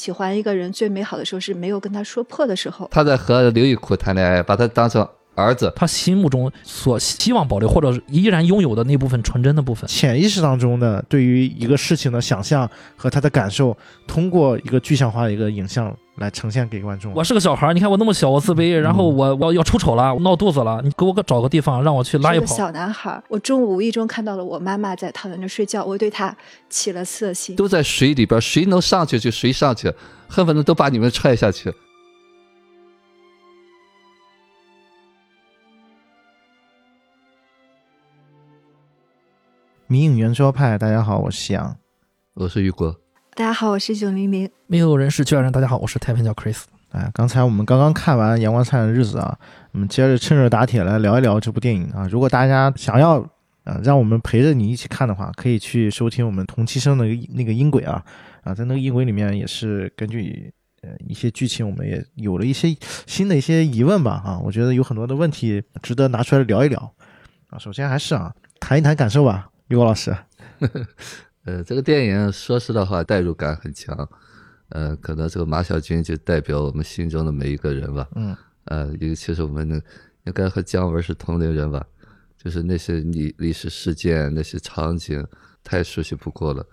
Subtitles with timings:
[0.00, 2.88] 喜欢一个人最美好的时候是没有跟他说破的时候。
[2.90, 5.06] 他在和刘玉苦谈恋爱，把他当成
[5.40, 5.72] 儿子。
[5.74, 13.76] 他心目中所希望保留或者依然拥有的那部分纯真的部分，潜意识当中的对于一个事情的想象和他的感受，
[14.06, 17.12] 通过一个具象化的一个影像来呈现给观众。
[17.14, 22.54] 我是个小孩儿，你看我那么小，我自卑，然后我我要出丑了，闹肚子了，你给我个找个地方让我去拉一是个跑。
[22.56, 26.36] 小男孩，我中午无意中看到了我妈妈在躺在那睡觉，我对她
[26.68, 27.56] 起了色心。
[27.56, 29.92] 都在水里边，谁能上去就谁上去，
[30.28, 31.72] 恨不得都把你们踹下去。
[39.90, 41.76] 迷影圆桌派，大家好，我是夕阳。
[42.34, 42.96] 我是雨果，
[43.34, 44.48] 大家好，我是九零零。
[44.68, 46.62] 没有人是巨人，大家好，我是太平叫 Chris。
[46.92, 49.36] 哎，刚才我们刚刚看完《阳光灿烂的日子》啊，
[49.72, 52.06] 我们接着趁热打铁来聊一聊这部电影啊。
[52.08, 53.14] 如果大家想要
[53.64, 58.00] 呃让我们陪着你一起看的话，可以去收听我们同期声的那个音轨啊
[58.44, 62.68] 啊，在那个音轨里面也是根据呃一些剧情，我们也有了一些
[63.08, 66.94] 新的一些疑问吧啊，我觉得有很多的问题值得拿出来聊一聊
[67.48, 67.58] 啊。
[67.58, 70.14] 首先还是啊谈一谈感受吧，于果老师。
[71.46, 74.08] 呃，这个电影说实的话，代入感很强。
[74.70, 78.08] 呃，可能这个马小军就代表我们心中的每一个人吧。
[78.16, 79.80] 嗯，呃，尤其是我们呢，
[80.24, 81.86] 应该和姜文是同龄人吧，
[82.36, 85.24] 就是那些历历史事件、那些场景
[85.62, 86.66] 太熟悉不过了，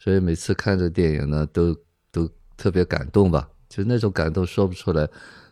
[0.00, 1.72] 所以每次看这电影呢，都
[2.10, 5.08] 都特别感动吧，就那种感动说不出来，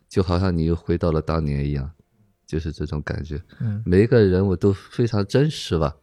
[0.08, 1.88] 就好像你又回到了当年一样，
[2.44, 3.40] 就是这种感觉。
[3.60, 5.96] 嗯每一个人物都非常真实吧，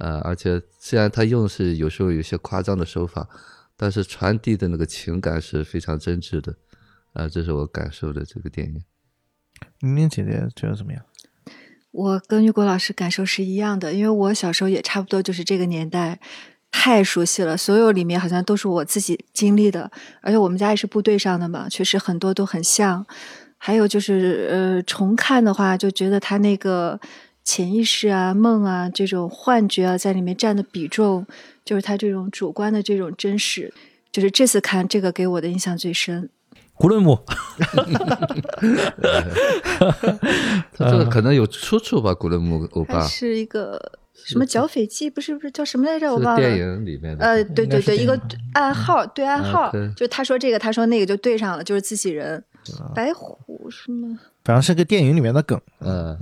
[0.00, 3.28] 呃，而且虽然他用的是有时候有些夸张的手法，
[3.76, 6.56] 但是传递的那个情感是非常真挚的，
[7.12, 8.82] 啊、这是我感受的这个电影。
[9.80, 11.02] 玲玲姐姐觉得怎么样？
[11.90, 16.18] 我跟玉国老师感受是一样的，因为我小时候也差不多就是这个年代，
[16.70, 19.90] 太熟悉了，所有里面好像都是我自己经历的，
[20.22, 23.06] 而且我们家也是部队上的嘛，确实很多都很像。
[23.62, 26.98] 还有就是，呃，重看的话，就觉得他那个
[27.50, 31.26] 潜意识啊、梦啊这种幻觉啊，在里面占的比重，
[31.64, 33.74] 就是他这种主观的这种真实，
[34.12, 36.30] 就是这次看这个给我的印象最深。
[36.74, 37.18] 古伦姆，
[40.76, 46.08] 他这个可能有出处吧，古伦姆欧它巴是一个什么剿匪记，不是不是叫什么来着？
[46.08, 46.40] 我忘了。
[46.40, 47.24] 电影里面的。
[47.24, 48.16] 呃，对对对，一个
[48.52, 52.44] 暗号，对暗啊号，对就他说这个，他说那个，就对上了，就是自己人。
[52.94, 54.20] 白虎是吗？
[54.44, 55.60] 反正是个电影里面的梗。
[55.80, 56.16] 嗯，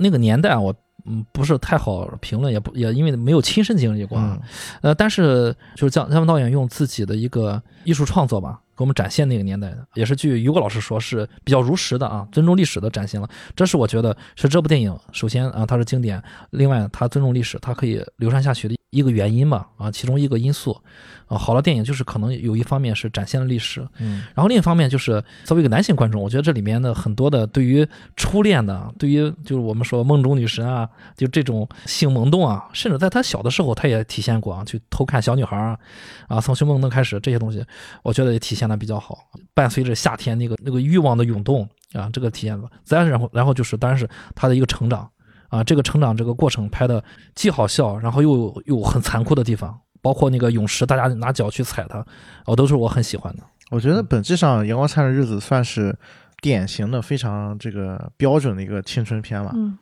[0.00, 0.74] 那个年代啊我
[1.06, 4.38] 嗯不是太好评论，也不也因为没有亲身经历过啊。
[4.40, 4.48] 嗯
[4.82, 13.28] 呃，但是就是姜姜文导演用自己的一个艺术创作吧，给我们展现那个年代的，也是据于果老师说是比较如实的啊，尊重历史的展现了。
[13.54, 20.80] 这是我觉得是这部电影首先啊它是经典，另外它尊重历史，它可以流传下去的一个原因吧啊，其中一个因素
[21.26, 21.38] 啊。
[21.38, 27.86] 好的电影就是可能有一方面是展现了历史，嗯然后另一方面就是作为一个男性观众，我觉得这里面的很多的对于
[28.16, 35.78] 初恋的，对于就是我们说梦中女神啊，就这种性萌动啊，甚至在他小的时候他也体现过啊，去偷看小女孩啊，
[36.26, 37.64] 啊从熊萌动开始这些东西，
[38.02, 39.18] 我觉得也体现的比较好。
[39.54, 42.68] 伴随着夏天那个那个欲望的涌动啊，这个体现了。
[42.82, 45.08] 再然后然后就是当然是他的一个成长
[45.50, 49.78] 啊，这个成长这个过程拍的既好笑，然后又有很残酷的地方。
[50.02, 52.02] 包括那个泳池，大家拿脚去踩它，
[52.46, 53.42] 哦，都是我很喜欢的。
[53.70, 55.94] 我觉得本质上《阳光灿烂的日子》算是
[56.40, 59.76] 典型的、非常这个标准的一个青春片了嗯，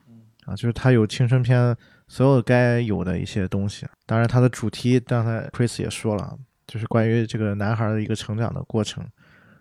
[0.45, 1.77] 啊，就是它有青春片
[2.09, 3.87] 所有该有的一些东西。
[4.07, 6.37] 当然，它的主题刚才 Chris 也说了，
[6.67, 9.05] 就是关于这个男孩的一个成长的过程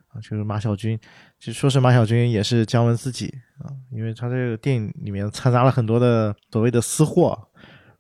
[0.08, 1.00] 啊，就是马小军，
[1.40, 3.28] 其实说是马小军，也是姜文自己
[3.60, 7.30] 啊，因为他这个电影里面掺杂了很多的所谓的私货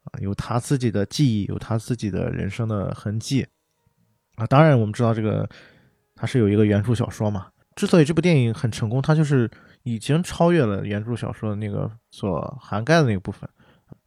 [0.03, 3.45] 啊，有他自己的记忆，有他自己的人生的痕迹
[4.35, 4.45] 啊。
[4.47, 5.47] 当然，我们知道这个
[6.15, 7.47] 他是有一个原著小说嘛。
[7.75, 9.47] 之所以这部电影很成功，它就是
[9.83, 13.47] 已经超越了原著小说的那个所涵盖的那个部分，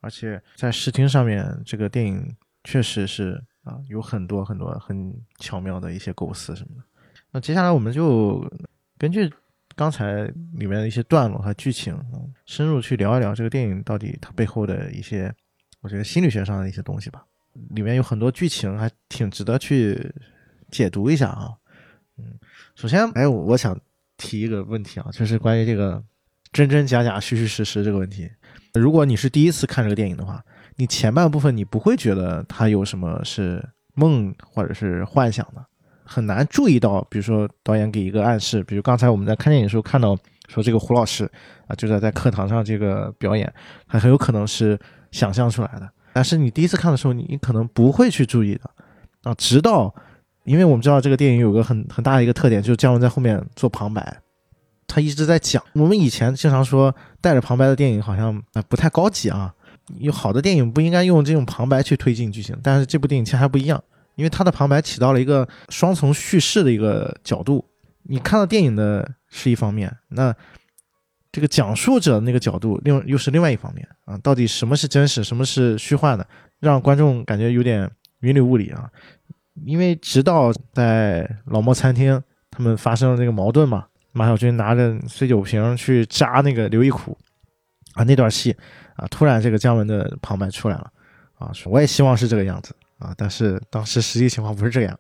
[0.01, 2.35] 而且在视听上面，这个电影
[2.65, 6.83] 确实是啊有很多很多很巧妙的一些构思什么的。
[7.31, 8.45] 那接下来我们就
[9.01, 9.33] 根据
[9.75, 11.99] 刚才里面的一些段落和剧情，
[12.45, 15.35] 深入去聊一聊这个电影到底它背后的一些，
[15.81, 17.25] 我觉得心理学上的一些东西吧。
[17.71, 20.15] 里面有很多剧情还挺值得去
[20.71, 21.49] 解读一下啊。
[22.19, 22.39] 嗯，
[22.75, 23.75] 首先，哎，我想
[24.19, 26.05] 提一个问题啊，就是关于这个
[26.53, 28.31] 真真假假、虚虚实实这个问题。
[28.75, 30.45] 如果你是第一次看这个电影的话，
[30.77, 35.67] 你前半部分你不会觉得它有什么是梦或者是幻想的，
[36.13, 40.19] 很难注意到，比如说导演给一个暗示，比如刚才我们在看电影的时候看到
[40.49, 41.31] 说这个胡老师
[41.69, 43.53] 啊就在在课堂上这个表演，
[43.87, 44.77] 他很有可能是
[45.13, 45.89] 想象出来的。
[46.13, 48.69] 但是你第一次看的时候，你你可能不会去注意的
[49.23, 49.95] 啊，直到
[50.43, 54.21] 因为我们知道这个电影有个很很大的一个特点，就是姜文在后面做旁白，
[54.89, 55.63] 他一直在讲。
[55.75, 59.55] 我们以前经常说带着旁白的电影好像啊不太高级啊，
[59.99, 63.81] 有好的电影不应该用这种旁白去推进剧情，但是这部电影其实还不一样，
[64.21, 67.65] 因为他的旁白起到了一个双重叙事的一个角度。
[68.03, 70.35] 你看到电影的是一方面，那
[71.33, 76.27] 这个讲述者那个角度另又是另外一方面啊，到底什么是真实，什么是虚幻的，
[76.59, 77.91] 让观众感觉有点
[78.21, 78.91] 云里雾里啊。
[79.65, 87.17] 因为直到在老莫餐厅，他们发生了那个矛盾嘛，马小军拿着碎酒瓶去扎那个刘一苦
[87.95, 88.55] 啊，那段戏
[88.97, 90.93] 啊，突然这个姜文的旁白出来了
[91.39, 94.97] 啊，我也希望是这个样子啊，但是当时实际情况不是这样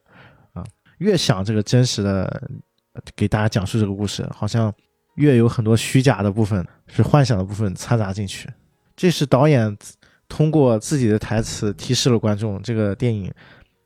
[0.52, 0.64] 啊，
[0.98, 2.48] 越想这个真实的
[3.14, 4.72] 给大家讲述这个故事，好像
[5.14, 8.48] 越有很多虚假的部分，是幻想的部分掺杂进去，
[8.96, 9.76] 这是导演
[10.28, 13.32] 通过自己的台词提示了观众这个电影。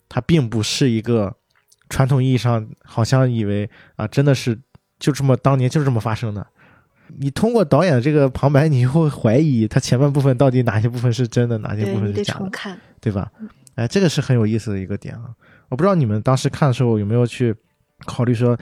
[0.06, 1.34] 它并不是一个
[1.88, 4.56] 传统意义上好像以为啊，真的是
[5.00, 6.46] 就这么当年就是这么发生的。
[7.19, 12.50] 你通过导演这个旁白，你会怀疑他前半部分到底哪些部分是真的，哪些部分是假的，
[13.00, 13.32] 对吧？
[13.76, 15.31] 哎，这个是很有意思的一个点啊！
[15.69, 17.55] 我不知道你们当时看的时候有没有去
[18.06, 18.56] 考虑说，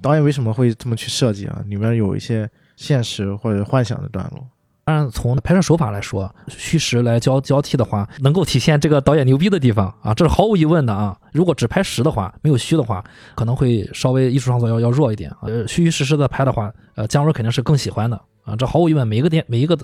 [0.00, 1.62] 导演为什么会这么去设计啊？
[1.66, 4.46] 里面有一些现实或者幻想的段落。
[4.84, 11.16] 当然，从拍摄手法来说，虚实来交交替的话，能够体现这个导演牛逼的地方啊，这是毫无疑问的啊。
[11.32, 13.02] 如果只拍实的话，没有虚的话，
[13.36, 15.32] 可能会稍微艺术创作要要弱一点。
[15.42, 18.56] 呃，虚虚实实的拍的话，呃，姜文肯定是更喜欢的啊。
[18.56, 19.78] 这毫无疑问，每一个电每一个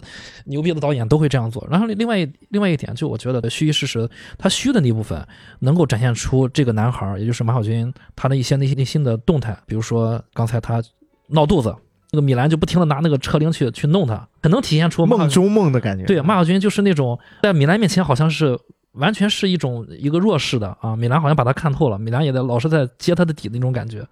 [0.44, 1.66] 牛逼的导演都会这样做。
[1.70, 5.26] 然后另外另外一点，就我觉得虚虚实实，他虚的那部分
[5.60, 10.82] 能够展现出这个男孩，也就是马小军他的一些内心内心的动态，比如说刚才他
[11.28, 11.74] 闹肚子。
[12.10, 16.06] 那个米兰就不停的拿那个车铃去去弄他，很能体现出梦中梦的感觉。
[16.06, 18.58] 对，马小军就是那种在米兰面前好像是
[18.92, 24.02] 完全是一种一个弱势的啊，米兰好像把他看透了，米兰也在老是在揭他的底的那种感觉。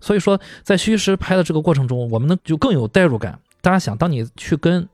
[0.00, 3.38] 所以说，在虚实拍的这个过程中，我们呢就更有代入感。
[3.64, 4.86] 大家想，当你去跟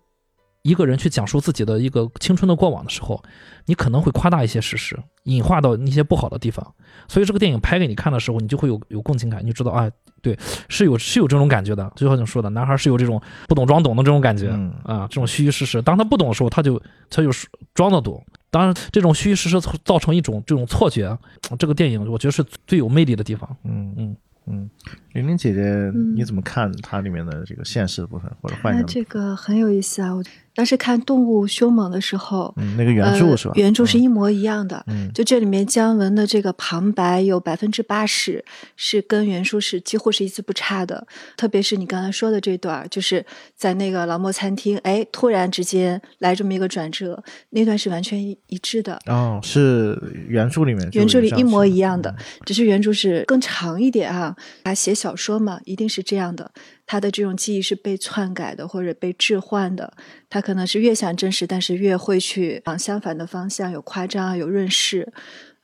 [0.62, 3.20] 一个人去讲述自己的一个青春的过往的时候，
[3.66, 6.64] 你可能会夸大一些事实，隐化到那些不好的地方。
[7.08, 9.90] 所以这个电影拍给你看的时候，你就会有有共情感，你就知道啊，
[10.22, 10.38] 对，
[10.68, 11.90] 是有是有这种感觉的。
[11.96, 14.50] 就像你说的，男孩是有这种不懂装懂的这种感觉
[14.84, 15.82] 啊，这种虚虚实实。
[15.82, 16.80] 当他不懂的时候，他就
[17.10, 17.30] 他就
[17.74, 18.24] 装的懂。
[18.52, 21.18] 当然，这种虚虚实实造成一种这种错觉，
[21.58, 23.56] 这个电影我觉得是最有魅力的地方。
[23.64, 24.70] 嗯嗯嗯，
[25.12, 28.86] 玲玲姐姐，你怎么看它里面的这个现实的部分或者幻想？
[28.86, 30.24] 这个很有意思啊，我。
[30.52, 33.54] 当时看《动物凶猛》的时候，嗯，那个原著是吧？
[33.54, 34.84] 原著是一模一样的。
[34.88, 38.44] 嗯，就这里面姜文的这个旁白有百分之八十
[38.76, 41.06] 是跟原书是几乎是一字不差的。
[41.36, 43.24] 特别是你刚才说的这段，就是
[43.54, 49.00] 在那个老莫餐厅，哎，突然之间来这么一个转折，那段是完全一一致的。
[49.06, 49.96] 哦，是
[50.28, 52.14] 原著里面，原著里一模一样的，
[52.44, 54.36] 只是原著是更长一点啊。
[54.64, 56.52] 他写小说嘛，一定是这样的。
[56.84, 59.94] 他的这种记忆是被篡改的，或者被置换的。
[60.28, 65.12] 他可能是越想真实，但是越会去往相反的方向，有夸张，有润饰。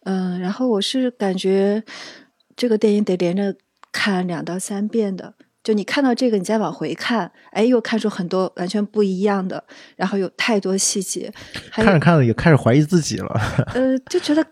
[0.04, 1.82] 嗯，然后我是感觉
[2.56, 3.54] 这个电影得连着
[3.92, 5.34] 看两到三遍的。
[5.62, 9.64] 就你看到这个，你再往回看，哎，又看出很多完全不一样的，
[9.96, 11.32] 然后有太多细节。
[11.72, 13.40] 看着看着也开始怀疑自己了。
[13.74, 14.46] 呃，就觉得。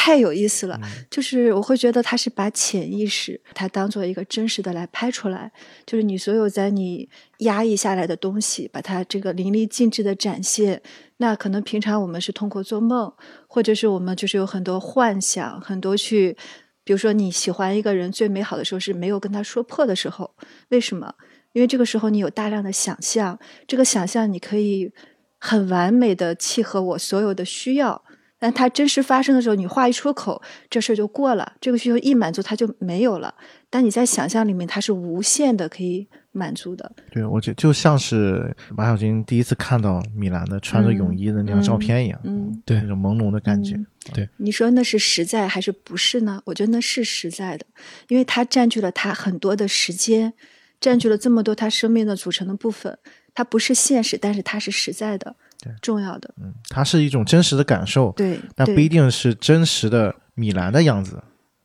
[0.00, 5.50] 太有意思了，就是我会觉得他是把潜意识，他当做一个真实的来拍出来，
[5.84, 10.80] 就是你所有在你压抑下来的东西，把它这个淋漓尽致的展现。
[11.16, 13.12] 那可能平常我们是通过做梦，
[13.48, 16.36] 或者是我们就是有很多幻想，很多去，
[16.84, 20.32] 比如说你喜欢一个人，最美好的时候是没有跟他说破的时候，
[20.68, 21.12] 为什么？
[21.54, 23.36] 因为这个时候你有大量的想象，
[23.66, 24.92] 这个想象你可以
[25.40, 28.04] 很完美的契合我所有的需要。
[28.38, 30.40] 但它真实发生的时候，你话一出口，
[30.70, 31.54] 这事儿就过了。
[31.60, 33.34] 这个需求一满足，它就没有了。
[33.68, 36.90] 但你在想象里面，它是无限的可以满足的。
[37.10, 43.78] 对，我觉就像是马小军第一次看到米兰的穿着泳衣的那张照片一样，嗯，对，那种朦胧的感觉。
[44.14, 46.40] 对，你说那是实在还是不是呢？
[46.44, 47.66] 我觉得那是实在的，
[48.08, 50.32] 因为它占据了他很多的时间，
[50.80, 52.98] 占据了这么多他生命的组成的部分。
[53.34, 55.36] 它不是现实，但是它是实在的。
[55.60, 61.20] 对，重要的，嗯，它是一种真实的感受，对，但不一定是真实的米兰的样子，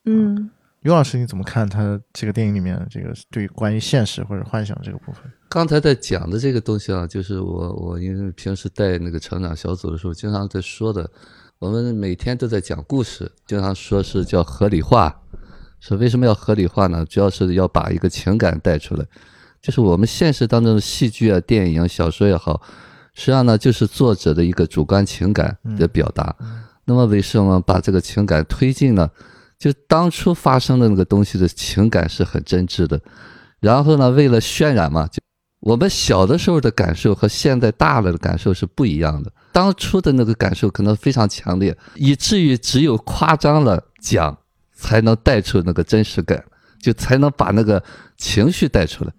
[0.06, 0.50] 嗯，
[0.82, 5.22] 刘老师你怎么看他这个电影里面这个对关于现实或者幻想这个部分？
[5.48, 11.08] 刚才在讲的这个东西啊，就是我我因为平时带那个成长小组的时候，经常在说的，
[11.60, 15.22] 我们每天都在讲故事，经常说是叫合理化，
[15.80, 17.06] 说为什么要合理化呢？
[17.06, 19.06] 主要是要把一个情感带出来，
[19.62, 22.60] 就是我们现实当中的戏剧啊、电影、小说也好。
[23.14, 26.36] 实际上呢，就是作者的一个主观情感的表达。
[26.86, 29.10] 那么为什么把这个情感推进呢？
[29.58, 33.00] 就当初发生的那个东西的情感是很真挚的。
[33.62, 35.22] 然后呢，为了渲染嘛，就
[35.62, 39.32] 我们小的时候的感受和现在大了的感受是不一样的。
[39.54, 44.38] 当初的那个感受可能非常强烈，以至于只有夸张了讲，
[44.74, 46.44] 才能带出那个真实感，
[46.82, 47.82] 就才能把那个
[48.18, 49.14] 情绪带出来。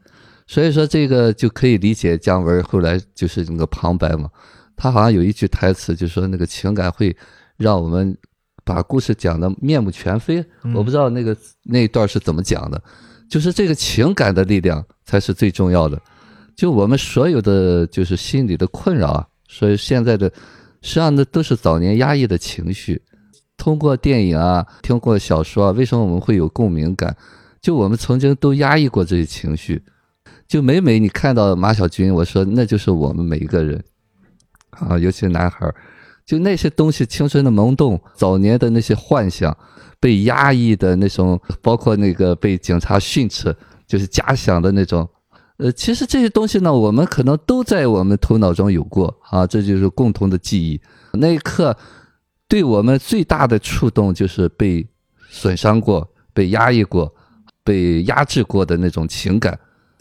[0.47, 4.29] 所以说，这个就可以理解姜文后来就是那个旁白嘛，
[4.77, 7.17] 他好像有一句台词，就说那个情感会
[7.57, 8.15] 让我们
[8.63, 10.45] 把故事讲的面目全非。
[10.75, 12.83] 我不知道那个那一段是怎么讲的，
[13.29, 15.99] 就是这个情感的力量才是最重要的。
[16.55, 20.27] 就我们所有的就是心理的困扰啊，所以现在的
[20.83, 23.01] 实际上那都是早年压抑的情绪，
[23.57, 27.17] 通过电影啊，通过小说啊，为什么我们会有共鸣感？
[27.63, 29.83] 就我们曾经都压抑过这些情绪。
[30.47, 33.83] 就每每你看到马小军，我说那就是我们每一个人，
[34.71, 35.75] 啊，尤其是男孩儿，
[36.25, 39.57] 就那些东西，青春的萌动，早年的那些幻想，
[39.99, 45.09] 被压抑的那种，包括那个被警察训斥，就是假想的那种，
[45.57, 50.81] 呃，其实这些东西呢，我们可能都在我们头脑中有过啊，这就是共同的记忆。
[51.13, 51.77] 那一刻，
[52.49, 54.87] 对我们最大的触动就是被
[55.31, 57.13] 损伤过、被压抑过、
[57.63, 59.59] 被压制过的那种情感。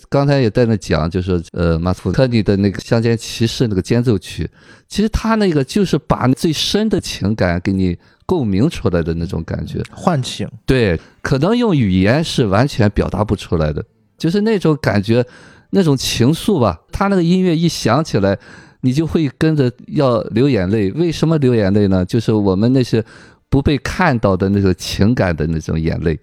[0.09, 4.49] 刚才也在那讲，就是呃，马斯克尼的那个《乡间骑士》那个间奏曲，
[4.87, 10.47] 其实他那个就是把最深的情感给你共鸣出来的那种感觉，唤醒。
[10.65, 13.83] 对，可能用语言是完全表达不出来的，
[14.17, 15.25] 就是那种感觉，
[15.71, 16.79] 那种情愫吧。
[16.91, 18.37] 他那个音乐一响起来，
[18.81, 20.91] 你就会跟着要流眼泪。
[20.91, 22.05] 为什么流眼泪呢？
[22.05, 23.03] 就是我们那些
[23.49, 26.19] 不被看到的那种情感的那种眼泪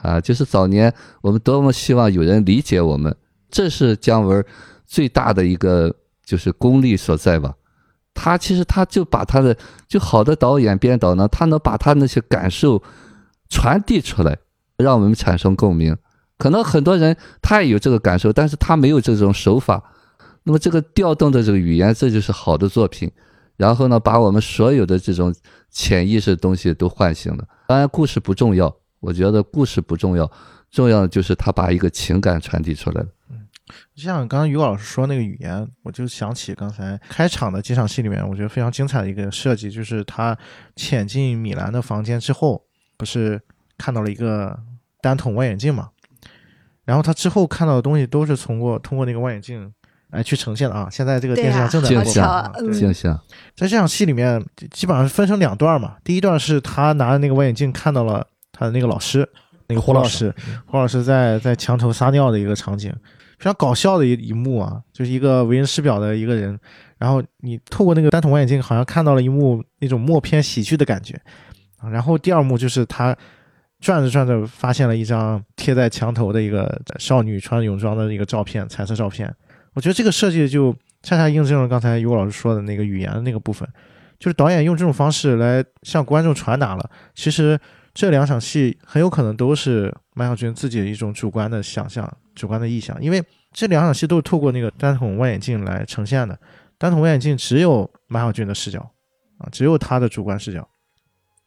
[0.00, 3.14] 啊，就是早年我们多么希望有人理解我们。
[3.54, 4.44] 这是姜文
[4.84, 5.94] 最大的一个
[6.24, 7.54] 就是功力所在吧，
[8.12, 9.56] 他其实他就把他的
[9.86, 12.82] 就好的导演编导呢，他能把他那些感受
[13.48, 14.36] 传递出来，
[14.76, 15.96] 让我们产生共鸣。
[16.36, 19.80] 可能很多人他也有这个感受，但是他没有这种手法。
[20.42, 23.08] 那么这个调动的这个语言，这就是好的作品。
[23.56, 25.32] 然后呢，把我们所有的这种
[25.70, 27.46] 潜意识的东西都唤醒了。
[27.68, 30.28] 当然，故事不重要，我觉得故事不重要，
[30.72, 33.06] 重要的就是他把一个情感传递出来了。
[33.94, 40.36] 就像刚刚于老师说那个语言，我就想起刚才开场的几场戏里面，我觉得非常精彩的一个设计，就是他
[40.76, 42.62] 潜进米兰的房间之后，
[42.96, 43.40] 不是
[43.78, 44.58] 看到了一个
[45.00, 45.90] 单筒望远镜嘛？
[46.84, 49.72] 然后他之后看到的东西都是通过通过那个望远镜
[50.10, 50.86] 来去呈现的啊。
[50.90, 53.18] 现在这个电视上正在播放，镜像。
[53.56, 55.96] 在这场戏里面，基本上是分成两段嘛。
[56.04, 59.26] 第一段是他拿着那个望远镜看到了他的那个老师，
[59.68, 60.34] 那个胡老师，
[60.66, 62.94] 胡老师在在墙头撒尿的一个场景。
[63.38, 66.58] 非常搞笑的一一幕啊，就是一个为人师表的一个人，
[66.98, 71.20] 然后你透过那个单筒望远镜，好像看到了一幕那种默片喜剧的感觉。
[71.90, 73.14] 然后第二幕就是他
[73.80, 79.30] 转着转着，发现了一张贴在墙头的一个少女穿泳装的一个照片，彩色照片。
[79.74, 83.68] 我觉得这个设计就恰恰印证了刚才于老师说的那个语言的那个部分，
[84.18, 87.58] 就是导演用这种方式来向观众传达了，其实
[87.94, 92.12] 这两场戏很有可能都是马小军自己的一种主观的想象。
[92.34, 93.22] 主观的意向，因为
[93.52, 96.36] 这两场戏都是透过那个单筒望远镜来呈现的。
[96.76, 98.80] 单筒望远镜只有马小军的视角
[99.38, 100.68] 啊，只有他的主观视角，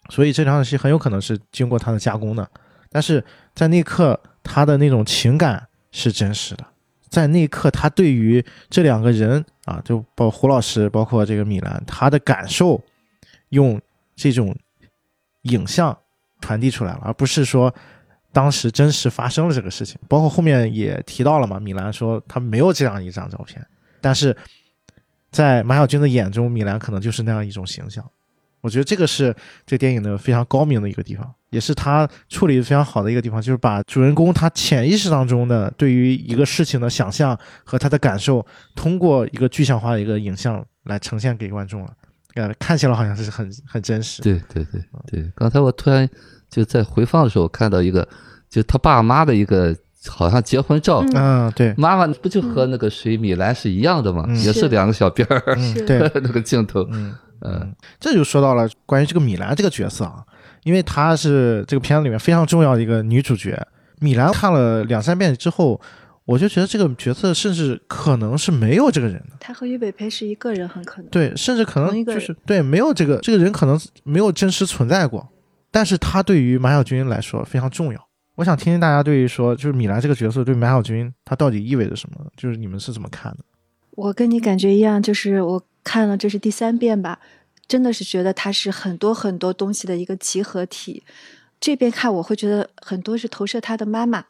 [0.09, 2.49] 所以这两场戏很有可能是经过他的加工的。
[2.89, 3.21] 但是
[3.53, 6.65] 在那一刻，他的那种情感是真实的，
[7.09, 12.81] 在那一刻，他对于这两个人啊，就包胡老师，包括这个米兰，他的感受
[13.49, 13.81] 用
[14.15, 14.55] 这种
[15.41, 15.97] 影像
[16.41, 17.73] 传递出来了，而不是说。
[18.33, 21.59] 当时真实发生了这个事情，包括后面也提到了嘛。
[21.59, 23.65] 米兰说他没有这样一张照片，
[23.99, 24.35] 但是
[25.31, 28.05] 在马小军的眼中，米兰可能就是那样一种形象。
[28.61, 41.91] 我觉得这个是这电影的非常高明的一个地方，也是他处理的非常好的一个地方，就是把主人公他潜意识当中的对于一个事情的想象和他的感受，通过一个具象化的一个影像来呈现给观众了。
[42.37, 44.21] 呃，看起来好像是很很真实。
[44.21, 46.09] 对对对对，刚才我突然
[46.49, 48.07] 就在回放的时候看到一个。
[48.49, 49.75] 就他爸妈的一个
[50.07, 54.25] 好像结婚照，嗯，对，妈妈不就和那个水米兰是一样的吗？
[54.35, 55.53] 也是两个小辫儿，
[55.85, 60.23] 对， 那个镜头，嗯嗯，这就说到了关于这个米兰这个角色啊，
[60.63, 63.61] 因为她是这个片子里面非常重要的一个女主角。
[63.99, 65.79] 米兰看了两三遍之后，
[66.27, 69.37] 我就觉得这个角色甚至可能是没有这个人的。
[69.39, 75.25] 他和俞北培是一个人，很可能对，甚至可能就是对，没有这个这个人可能没有真实存在过，
[75.71, 78.07] 但是他对于马小军来说非常重要。
[78.35, 82.25] 我想听听大家对于说，就是米兰这个角色对马小军他到底意味着什么？
[82.35, 83.39] 就是你们是怎么看的？
[83.91, 87.19] 我跟你感觉一样，就是我看了这是第三遍吧，
[87.67, 91.03] 真的是觉得他是很多很多东西的一个集合体。
[91.59, 94.25] 这边看我会觉得很多是投射他的妈妈，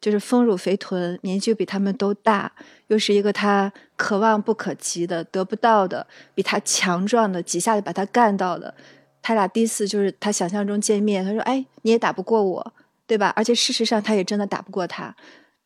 [0.00, 2.50] 就是丰乳肥臀，年纪比他们都大，
[2.86, 8.74] 又是一个他可望不可及的、得不到的，比他强壮的，几下就把他干到的。
[9.22, 12.72] 他俩第一次就是他想象中见面，他说：“哎，你也打不过我，
[13.06, 15.14] 对吧？”而且事实上他也真的打不过他，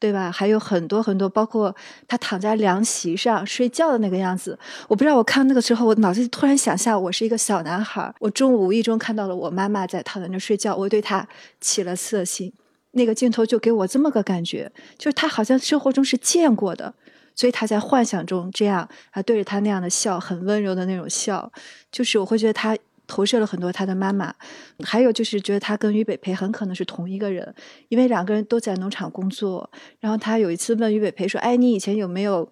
[0.00, 0.32] 对吧？
[0.32, 1.72] 还有很多很多，包括
[2.08, 5.16] 他躺在凉席上睡觉的那个样子，我不知道。
[5.16, 11.28] 我看那个时候，我脑子里突然想象，我是一个小男孩，我中午无意中看到了我妈妈在躺在那睡觉，我对她
[11.60, 12.52] 起了色心。
[12.94, 16.94] 那个镜头就给我这么个感觉，就是他好像生活中是见过的，
[17.34, 21.52] 所以他在幻想中这样啊，对着他那样的笑，很温柔的那种笑，
[21.92, 22.76] 就是我会觉得他。
[23.06, 24.34] 投射了很多他的妈妈，
[24.82, 27.54] 还有就是觉得他跟于北培很可能是同一个人，
[27.90, 29.70] 因为两个人都在农场工作。
[30.00, 32.50] 然后他有一次问于北培说：“哎，你以前有没有？”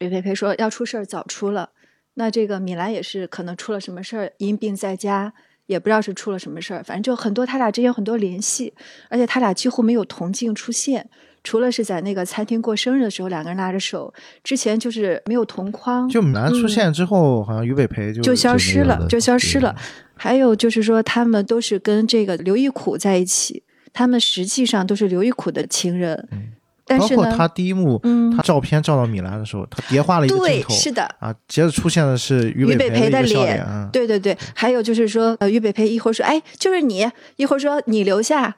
[0.00, 1.72] 于北培说：“要出事儿早出了。”
[2.18, 5.34] 那这个米兰也是可能出了什么事儿，因病在家，
[5.66, 8.72] 也不知道是出了什么事儿，反正就很多他俩之间有很多联系，
[9.08, 11.08] 而且他俩几乎没有同镜出现。
[11.44, 16.08] 除了是在那个餐厅过生日的时候，两个人拉着手，之前就是没有同框。
[16.08, 19.72] 就米兰出现之后，好像于北培就就消失了，就消失了。
[20.16, 26.28] 还有就是说，他们都是跟这个刘一苦在一起，他们实际上都是刘一苦的情人。
[26.32, 26.48] 嗯，
[26.86, 28.00] 但是包括他第一幕，
[28.36, 34.36] 他照片照到米兰的时候，他叠画了一个镜头，是的啊，接着出现的是于北培的脸，对对对。
[34.54, 38.56] 还有就是说，呃，于北培一会儿说，哎，就是你，一会儿说你留下。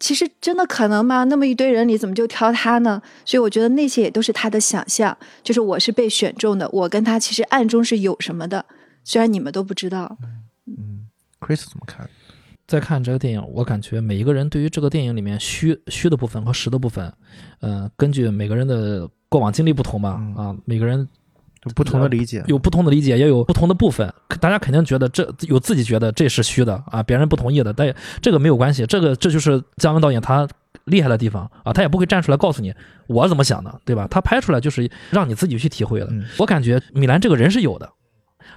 [0.00, 1.24] 其实真的可能吗？
[1.24, 3.00] 那么一堆人里，怎么就挑他呢？
[3.24, 8.66] 所以我觉得那些也都是他的想象，就是我是被选中的，我跟他其实暗中是有什么的，
[9.02, 10.18] 虽然你们都不知道。
[10.66, 11.06] 嗯
[11.40, 12.10] ，Chris 怎么看？
[12.66, 17.12] 在看这个电影，我感觉每一个人对于这个电影里面虚虚的部分和实的部分，
[17.60, 21.08] 呃，根据每个人的过往经历不同吧，啊，每个人。
[21.66, 24.12] 有不同的理解，有不同的理解，也有不同的部分。
[24.38, 28.84] 大家肯定觉得这有自己觉得这是虚的啊，别人不同意的，但这个没有关系。
[28.84, 30.46] 这个这就是姜文导演他
[30.84, 32.74] 厉害的地方啊，他也不会站出来告诉你
[33.06, 34.06] 我怎么想的，对吧？
[34.10, 36.12] 他拍出来就是让你自己去体会的。
[36.36, 37.90] 我感觉米兰这个人是有的，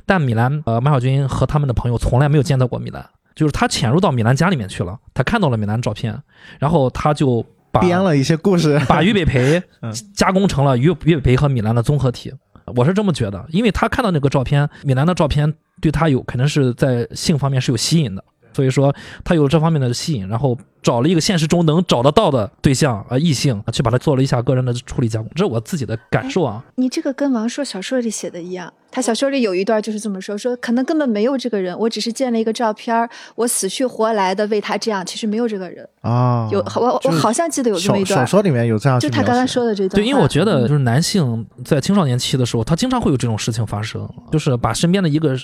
[0.05, 6.19] 但米兰呃马小军和他们的朋友从来没有见到过米兰，就是他潜入到米兰家里面去了，他看到了米兰照片，
[6.57, 7.45] 然后他就
[7.79, 9.61] 编了一些故事， 把于北培
[10.15, 12.33] 加工成了于于北培和米兰的综合体。
[12.75, 18.23] 我是这么觉得，因为他看到那个照片，米兰的照片对他有肯定是在性方面是有吸引的，
[18.57, 18.91] 所以说
[19.23, 26.63] 他有这方面的吸引，然后找了一个现实中能找得到的对象啊，异性去把它做了一下个人的处理加工，这是我自己的感受啊。
[26.73, 36.49] 你这个跟王朔小说里写的一样，他小说里有一段就是这么说，说可能根本没有这个人，我只是见了一个照片，我死去活来的为他这样，其实没有这个人啊。
[36.51, 40.01] 有我我好像记得有这么一段小说里面有这样，就他刚才说的这段。
[40.01, 45.37] 对，因为我觉得就是男性在青少年期的时候，他经常会有这种事情发生，就是把身边的一个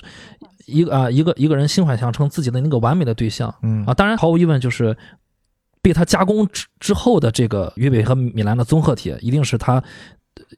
[0.66, 4.96] 一个啊一个一个人心怀想成自己的那个完美的对象，嗯啊，当然毫无疑问就是。
[5.84, 9.84] 被他加工之之后的这个于北和米兰的综合体，一定是他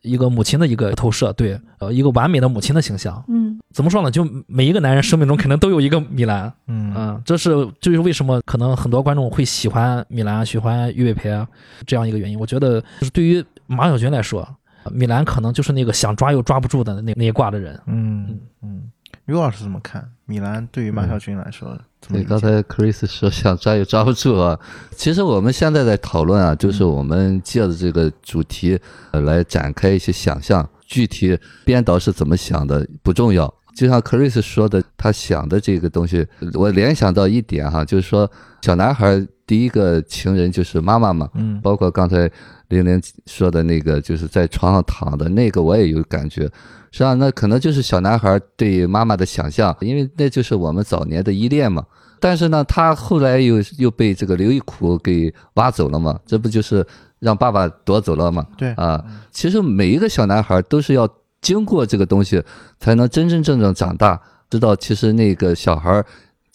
[0.02, 3.24] 一个母亲的一个投射，对，呃，一个完美的母亲的形象。
[3.26, 4.08] 嗯，怎么说呢？
[4.08, 11.44] 就每一个男人生命中肯定都有一个米兰，嗯这是就是为什么可能很多观众会喜欢米兰，喜欢于北培啊
[11.84, 12.38] 这样一个原因。
[12.38, 14.48] 我觉得就是对于马小军来说，
[14.92, 17.80] 米兰可能就是那个想抓又抓不住的那那一挂的人。
[17.86, 18.75] 嗯嗯，
[19.26, 21.76] 于老师怎么看米兰对于马小军来说？
[22.08, 24.58] 对，刚才 Chris 说想抓也抓不住啊。
[24.94, 28.78] 其实我们现在在讨论啊，就是我们借着这个主题
[29.12, 30.68] 来展开一些想象。
[30.86, 38.30] 具体编导是怎么想的不重要，就像 Chris 说的，他想的这个东西，我联想到一点哈，就是说
[38.62, 41.28] 小男孩第一个情人就是妈妈嘛。
[41.34, 42.30] 嗯，包括刚才
[42.68, 46.42] 玲玲说的那个，就是在床上躺的那个，我也有感觉。
[46.90, 51.84] 实际上，那可能就是小男孩对妈妈的想象，因为那就是我们早年的依恋嘛。
[52.18, 56.84] 但是呢，他后来又又被这个刘一苦给挖走了嘛，这不就是
[57.18, 58.46] 让爸爸夺走了嘛？
[58.56, 61.06] 对啊，其实每一个小男孩都是要
[61.42, 62.42] 经过这个东西，
[62.80, 66.02] 才能真真正正长大，知道其实那个小孩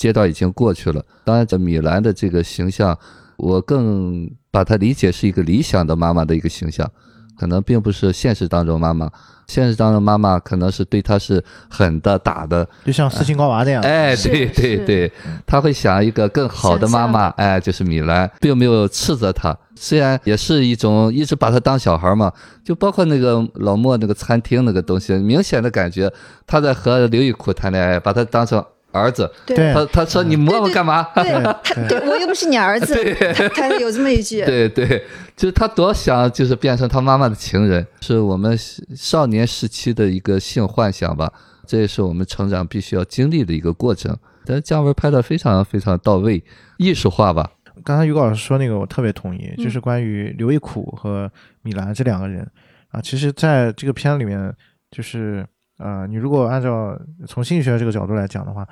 [0.02, 1.00] 阶段已经过去了。
[1.24, 2.98] 当然，这米兰的这个形象，
[3.38, 6.90] 我更把它理解是一个理想的妈妈的一个形象，
[7.38, 9.08] 可能并不是现实当中妈妈。
[9.48, 13.84] 现实当中，妈妈可能是对他是狠的、打的，就像斯琴高娃那样。
[13.84, 15.12] 哎，对对对，
[15.46, 19.56] 他会想一个更好的妈妈，哎，就是米兰，并没有斥责他。
[19.76, 22.32] 虽然也是一种一直把他当小孩嘛，
[22.64, 26.12] 就包括那个老莫那个餐厅那个东西，明显的感觉
[26.48, 28.64] 他在和刘玉苦谈恋爱，把他当成。
[28.92, 31.04] 儿子，他他说你摸我干嘛？
[31.16, 31.54] 对，他
[31.88, 32.96] 对我又不是你儿子，
[33.34, 34.44] 他他有这么一句。
[34.46, 35.04] 对对，
[35.36, 38.58] 就是他多想就是变成他妈妈的情人，是我们
[38.96, 41.32] 少年时期的一个性幻想吧，
[41.66, 44.18] 这也是我们成长必须要经历的一个过程。
[44.46, 46.44] 但是姜文拍的非常非常到位，
[46.78, 47.50] 艺术化吧。
[47.84, 49.64] 刚才于老师说那个，我特别同意，嗯。
[49.64, 52.48] 就是关于刘亦苦和米兰这两个人。
[52.90, 54.54] 啊，其实在这个片里面，
[54.92, 55.48] 就是
[55.82, 56.96] 呃，你如果按照
[57.28, 58.68] 从心理学这个角度来讲的话，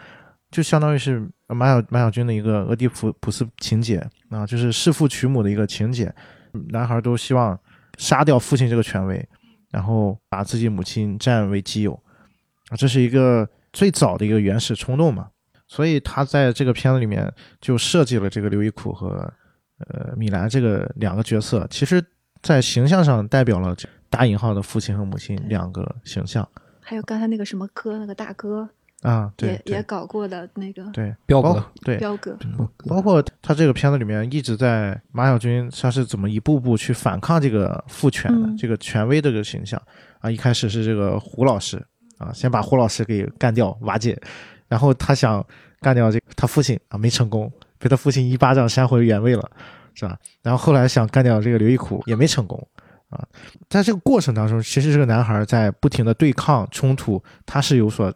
[0.52, 3.98] 就相当于是马小马小军的一个俄狄浦普斯情节
[4.30, 6.14] 啊，就是弑父娶母的一个情节，
[6.70, 7.60] 男孩都希望
[7.98, 9.28] 杀掉父亲这个权威，
[9.72, 11.94] 然后把自己母亲占为己有。
[12.70, 15.28] 啊，这是一个最早的一个原始冲动嘛。
[15.68, 19.32] 所以他在这个片子里面就设计了这个刘一苦和
[19.80, 22.04] 呃米兰这个两个角色，其实
[22.42, 23.76] 在形象上代表了
[24.10, 26.48] 打引号的父亲和母亲两个形象。
[26.90, 28.68] 还有刚才那个什么哥，那个大哥
[29.04, 32.36] 啊，对也也搞过的那个对，彪哥对，彪哥，
[32.88, 38.58] 包括他这个片子里面一直在马小军他是怎么一步步去反抗这个父权的、嗯。
[38.58, 39.80] 这个权威的这个形象
[40.18, 41.80] 啊，一开始是这个胡老师
[42.18, 44.20] 啊，先把胡老师给干掉瓦解，
[44.68, 45.46] 然后他想
[45.82, 49.48] 干掉这个他父亲啊，没成功，被他父亲一巴掌扇回原位了，
[49.94, 50.18] 是吧？
[50.42, 52.68] 然后后来想干掉这个刘亦苦也没成功
[53.10, 53.26] 啊，
[53.70, 58.14] 在这个过程当中，其实这个男孩在不停的对抗冲突，他是有所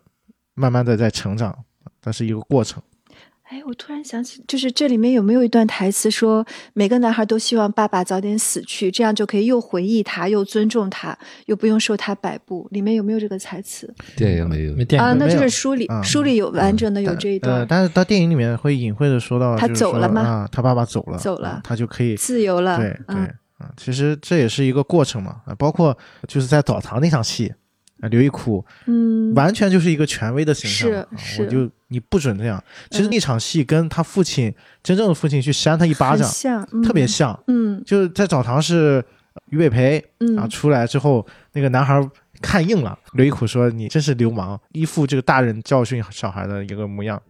[0.53, 1.57] 慢慢的在成长，
[2.01, 2.81] 但是一个过程。
[3.49, 12.67] 哎，我突然想起，就是这里面有没有一段台词说，每个男孩都希望爸爸早点死去，这样就可以又回忆他，又尊重他，又不用受他摆布。
[12.71, 15.13] 里面有没有这个台词电影没有没，电影啊？
[15.19, 23.29] 那就是书里，嗯书里有完整的有这一呃，段，但是到电影里面会隐晦的说到，他走了吗啊，他爸爸走了，走了啊他就可以自由了，对对
[23.77, 25.97] 其实这也是一个过程嘛，啊，包括
[26.27, 27.53] 就是在澡堂那场戏，
[28.01, 32.63] 啊，刘亦苦嗯，完全就是一个权威的形象，啊是是我就你不准这样。
[32.89, 39.03] 其实嗯那场戏跟他父亲真正的父亲去扇他一巴掌像，嗯特别，像，嗯就是在澡堂是
[39.49, 41.99] 于北培嗯啊，出来之后，那个男孩
[42.41, 47.21] 看硬了，刘亦苦说：“你真是流氓，一副这个大人教训小孩的一个模样，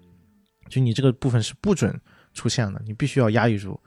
[0.70, 1.98] 就你这个部分是不准
[2.34, 3.80] 出现的，你必须要压抑住。”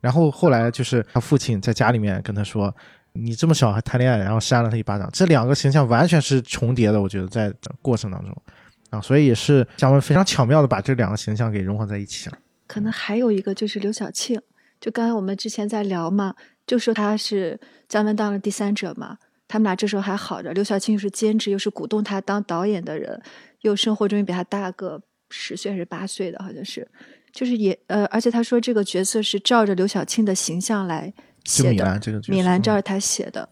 [0.00, 2.74] 然后后来就是他父亲在家里面跟他说
[3.12, 8.42] ：“你这么小还谈恋爱，然后扇了他一巴掌。”这两个形象完全是重叠的，我觉得在过程当中
[8.90, 12.38] 啊，所以也是姜文非常巧妙的把这两个形象给融合在一起了。
[12.66, 14.40] 可能还有一个就是刘晓庆，
[14.80, 16.34] 就刚才我们之前在聊嘛，
[16.66, 17.58] 就说他是
[17.88, 23.20] 姜文当了第三者嘛，他们俩这时候还好着，刘晓庆又是兼职，又是鼓动他当导演的人，
[23.62, 26.88] 又生活中又比他大个十岁还是八岁的，好像是，
[27.32, 31.14] 就是也呃，而且他说这个角色是照着刘晓庆的形象来米
[31.44, 33.48] 写的，兰这个角色，米兰嗯照着他写的，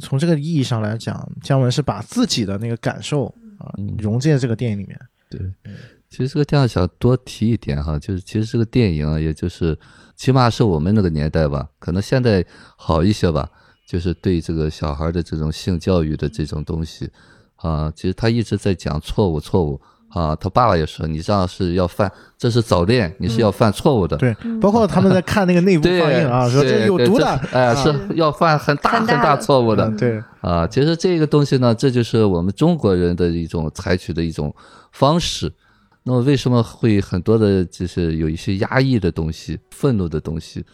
[0.00, 3.26] 从这个意义上来讲，姜文是把自己的那个感受
[3.58, 4.98] 啊嗯融进这个电影里面。
[5.28, 5.40] 对，
[6.08, 9.76] 其实这个地方想多提一点哈，就是其实这个电影啊，也就是
[10.14, 12.44] 起码是我们那个年代吧，可能现在
[12.76, 13.50] 好一些吧，
[13.88, 17.10] 就是对这个小孩的这种性教育的这种东西
[17.56, 24.16] 啊，其实他一直在讲错误错误啊，他爸爸也说你这样是要犯，这是早恋，你是要犯错误的。
[24.16, 29.84] 对，嗯包括他们在看那个内部对，放映啊，说这有毒的，哎，啊是要犯很大很大的错误的。
[29.86, 34.54] 嗯对，啊，其实这个东西呢，这就是我们中国人的一种采取的一种
[34.92, 35.52] 方式。
[36.04, 40.64] 那么为什么会很多的，就是有一些压抑的东西、愤怒的东西？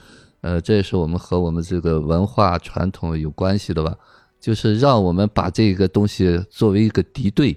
[0.43, 3.95] 呃，这也是我们和我们这个文化传统有关系的吧？
[4.39, 7.57] 就是让我们把这个东西作为一个敌对，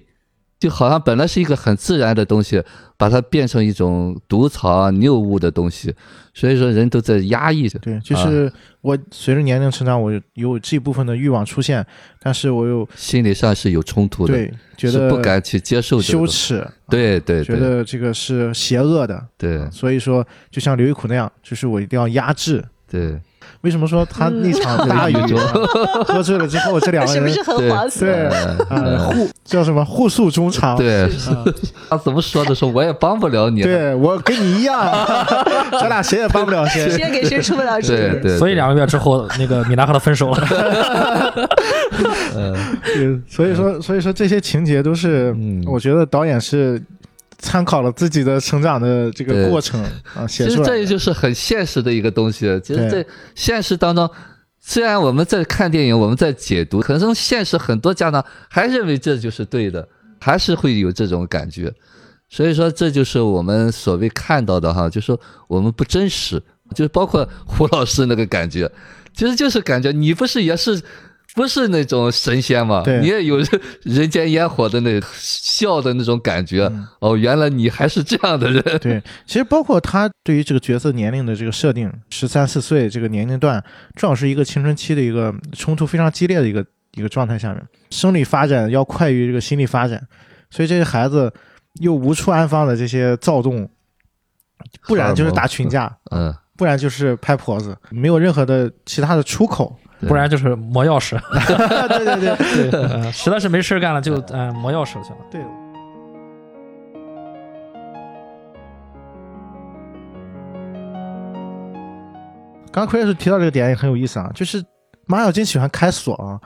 [0.58, 2.62] 就好像本来是一个很自然的东西，
[2.96, 5.94] 把它变成一种毒草啊、谬误的东西。
[6.32, 7.78] 所以说，人都在压抑着。
[7.78, 11.84] 对，就是我随着年龄成长，我有有这部分的欲望出现，
[12.20, 16.26] 但是我又心理上是有冲突的，对觉得不敢去接受羞。
[16.26, 22.62] 耻，对对对觉得这个是邪恶的，对所以说就像刘亦苦那样，就是我一定要压制。
[22.86, 23.18] 对，
[23.62, 28.06] 为什么说他那场大雨嗯啊喝醉了之后，这两个人很对黄色？
[28.06, 28.28] 对
[28.70, 30.76] 呃互叫什么互诉衷肠？
[30.76, 31.44] 对，啊
[31.90, 33.62] 他怎么说的时候，我也帮不了你。
[33.62, 34.78] 对我跟你一样，
[35.72, 36.88] 咱俩谁也帮不了谁。
[36.90, 37.96] 谁也给谁出不了主意。
[37.96, 40.46] 对对，所以两个月之后，那个米兰和他分手了。
[42.36, 46.80] 嗯对，所以说，所以说这些情节都是，嗯我觉得导演是
[47.38, 49.82] 参考了自己的成长的这个过程
[50.14, 50.76] 啊，写其实出来的。
[50.78, 52.60] 这就是很现实的一个东西。
[52.64, 54.08] 其实，在现实当中，
[54.60, 59.88] 虽然我们在看电影，我们在解读，可能现实很多家长还认为这就是对的，
[60.20, 61.72] 还是会有这种感觉。
[62.28, 65.18] 所以说，这就是我们所谓看到的哈，就说
[65.48, 66.42] 我们不真实，
[66.74, 68.70] 就是包括胡老师那个感觉，
[69.14, 70.82] 其实就是感觉你不是也是。
[71.36, 73.36] 不是那种神仙嘛，对你也有
[73.82, 76.62] 人间烟火的那笑的那种感觉。
[76.72, 78.62] 嗯哦，原来你还是这样的人。
[78.80, 83.62] 对，其实包括他对于这个角色年龄的这个设定，十三四岁这个年龄段，
[83.96, 90.02] 正好是一个青春期的一个冲突非常激烈的一个一个状态下面，生理发展要快于这个心理发展，
[90.48, 91.30] 所以这些孩子
[91.80, 93.68] 又无处安放的这些躁动，
[94.86, 99.78] 不然就是打群架，嗯，不然就是拍婆子，没有任何的其他的出口。
[100.00, 101.18] 对不然就是磨钥匙。
[101.88, 105.18] 对对对对，呃 实在是没事儿干了就嗯磨钥匙去了。
[105.30, 105.40] 对。
[112.72, 114.62] 刚刚 Chris 提到这个点也很有意思啊，就是
[115.06, 116.38] 马小金喜欢开锁啊，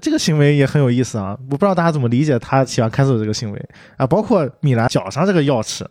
[0.00, 1.36] 这个行为也很有意思啊。
[1.50, 5.84] 我不知道大家怎么理解他喜欢开锁这个行为啊，包括米兰脚上这个钥匙，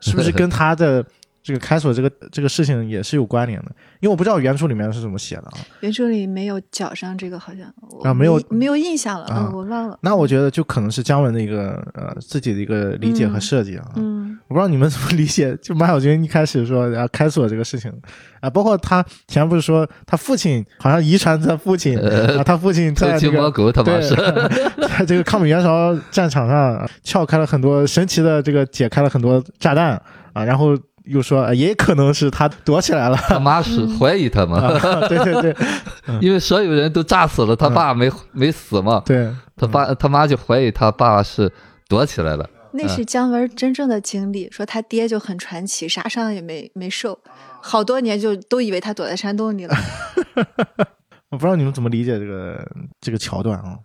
[0.00, 1.04] 是不是跟他的
[1.46, 3.66] 这个开锁这个这个事情也是有关联的？
[4.00, 5.58] 因为我不知道原著里面是怎么写的啊。
[5.78, 9.96] 原著里没有脚上这个，好像啊没有没有印象了，啊嗯，我忘了。
[10.02, 13.92] 那我觉得就可能是姜文的一个呃自己的一个理解和设计啊。
[13.94, 17.92] 嗯，我不知道你们怎么 理解，就马小军一开始说然后开锁这个事情
[18.40, 24.16] 啊，包括他前不是说他父亲好像遗传他父亲啊，他父亲偷在这个鸡摸狗，他妈对是，
[24.98, 29.92] 在这个抗美援朝战场上啊撬开了很多神奇的这个解开了很多炸弹
[30.32, 30.76] 啊，然后
[31.06, 33.16] 又说啊也可能是他躲起来了。
[33.28, 35.56] 他妈是怀疑他嘛， 啊，对对对。
[36.20, 41.50] 因为所有人都炸死了，他爸没没死嘛，对，他爸他妈就怀疑他爸是
[41.88, 42.48] 躲起来了。
[42.72, 47.18] 那是姜文真正的经历，说他爹就很传奇，啥伤也没没受，
[47.62, 49.74] 好多年就都以为他躲在山洞里了。
[51.30, 52.68] 我不知道你们怎么理解这个
[53.00, 53.78] 这个桥段啊？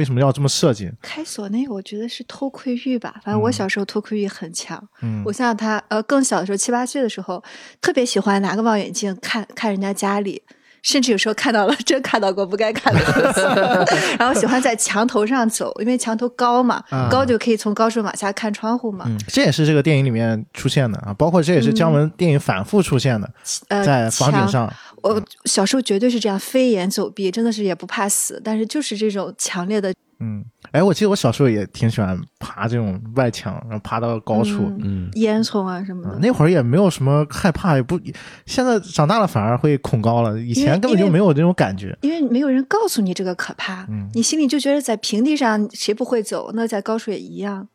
[0.00, 0.90] 为什么要这么设计？
[1.02, 3.20] 开锁那个，我觉得是偷窥欲吧。
[3.22, 4.82] 反正我嗯小时候偷窥欲很强。
[5.02, 7.44] 嗯我想想他，呃，更小的时候，七八岁的时候，
[7.82, 10.42] 特别喜欢拿个望远镜看看人家家里，
[10.82, 13.40] 甚至有时候看到了真看到过不该看的东西。
[14.18, 19.04] 然后喜欢在墙头上走，因为墙头高嘛，啊高就可以从高处往下看窗户嘛。
[19.08, 23.30] 嗯，这也是这个电影里面出现的啊，包括这也是姜文电影反复出现的，
[23.68, 24.74] 呃，在房顶墙上。
[25.02, 34.64] 我小时候绝对是这样飞檐走壁，真的是也不怕死，但是就是这种强烈的嗯，哎，我记得我小时候也挺喜欢爬这种外墙，然后爬到高处。
[34.78, 36.10] 嗯嗯，烟囱啊什么的。
[36.10, 37.98] 啊那会儿也没有什么害怕，也不，
[38.46, 41.96] 现在长大了反而会恐高了，以前根本就没有这种感觉。
[42.02, 47.68] 因为没有人告诉你这个可怕，嗯你心里就觉得在平地上谁不会走，那在高处也一样。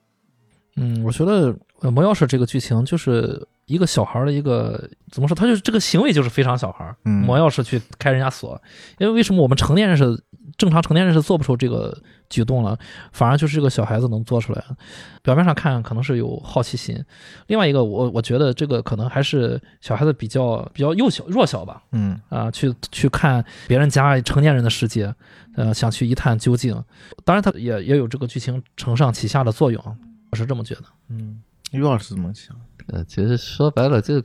[0.77, 8.61] 嗯，我觉得呃磨钥匙这个剧情就是一个小孩儿的一个怎么说，他就是这个行为就是非常小孩儿，嗯磨钥匙去开人家锁，
[8.99, 10.21] 因为为什么我们成年人是
[10.57, 11.97] 正常成年人是做不出这个
[12.29, 12.77] 举动了，
[13.11, 14.63] 反而就是这个小孩子能做出来。
[15.21, 17.03] 表面上看可能是有好奇心，
[17.47, 25.13] 另外一个我我觉得这个可能还是小孩子比较比较幼小弱小吧，嗯啊，去去看别人家成年人的世界，
[25.55, 26.73] 呃，想去一探究竟。
[27.23, 29.97] 当然，他也也有这个剧情承上启下的作用，
[30.31, 30.83] 我是这么觉得。
[31.09, 31.41] 嗯，
[31.71, 32.55] 于老师怎么想？
[32.87, 34.23] 呃，其实说白了，这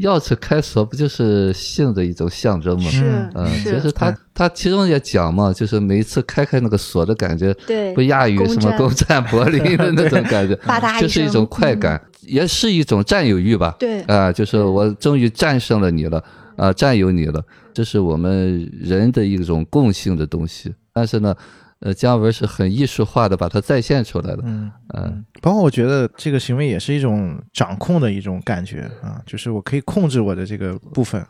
[0.00, 2.90] 钥匙开锁不就是性的一种象征吗？
[2.90, 7.92] 是嗯，其，实他他其中也讲嘛，就是每一次开开那个锁的感觉，对。
[7.94, 10.58] 不亚于什么攻占柏林的那种感觉，
[11.00, 13.76] 就是一种快感，也是一种占有欲吧。
[13.78, 14.00] 对。
[14.02, 16.22] 啊、就是我终于战胜了你了，
[16.56, 20.74] 啊、占有你了，这是我们人的一种共性的东西。
[20.92, 21.34] 但是呢，
[21.80, 24.42] 呃，姜文是很艺术化的把它再现出来的。
[24.44, 31.24] 嗯嗯，包括我觉得这个行为也是一种掌控的一种感觉啊，就是我可以控制我的这个部分。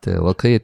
[0.00, 0.60] 对我可以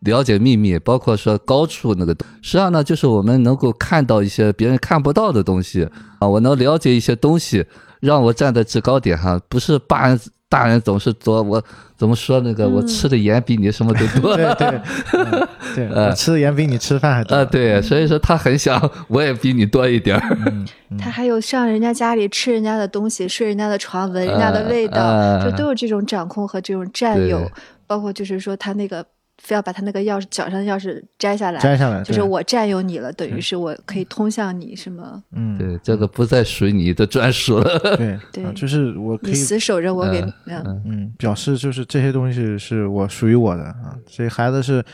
[0.00, 7.64] 了解秘密，包括说高处那个，实际上呢，就是我们能够看到一些别人看不到的东西啊，我能了解一些东西，
[8.00, 11.62] 让我站在制高点上，不是大人大人总是多我
[11.96, 14.36] 怎么说那个，我嗯吃的盐比你什么都多。
[14.36, 14.80] 对对、
[15.12, 17.34] 嗯对， 我吃的盐比你吃饭还多。
[17.34, 20.38] 啊，对，所以说他很想我也比你多一点儿。
[20.46, 27.50] 嗯，嗯他还有上人家家里吃人家的东西，睡人家的床，闻人家的味道，呃就都有这种掌控和这种占有。
[27.88, 29.04] 包括就是说他那个
[29.46, 35.22] 非要把他那个钥匙脚上的钥匙摘下来，摘下来就是我占有你了，等于是我可以通向你是吗？
[35.30, 37.78] 嗯，对，这个不再属于你的专属了。
[37.96, 43.96] 对 对啊就是我可以你死守着我给嗯嗯嗯，表示就是这些东西是我属于我的啊。
[44.08, 44.84] 所以孩子是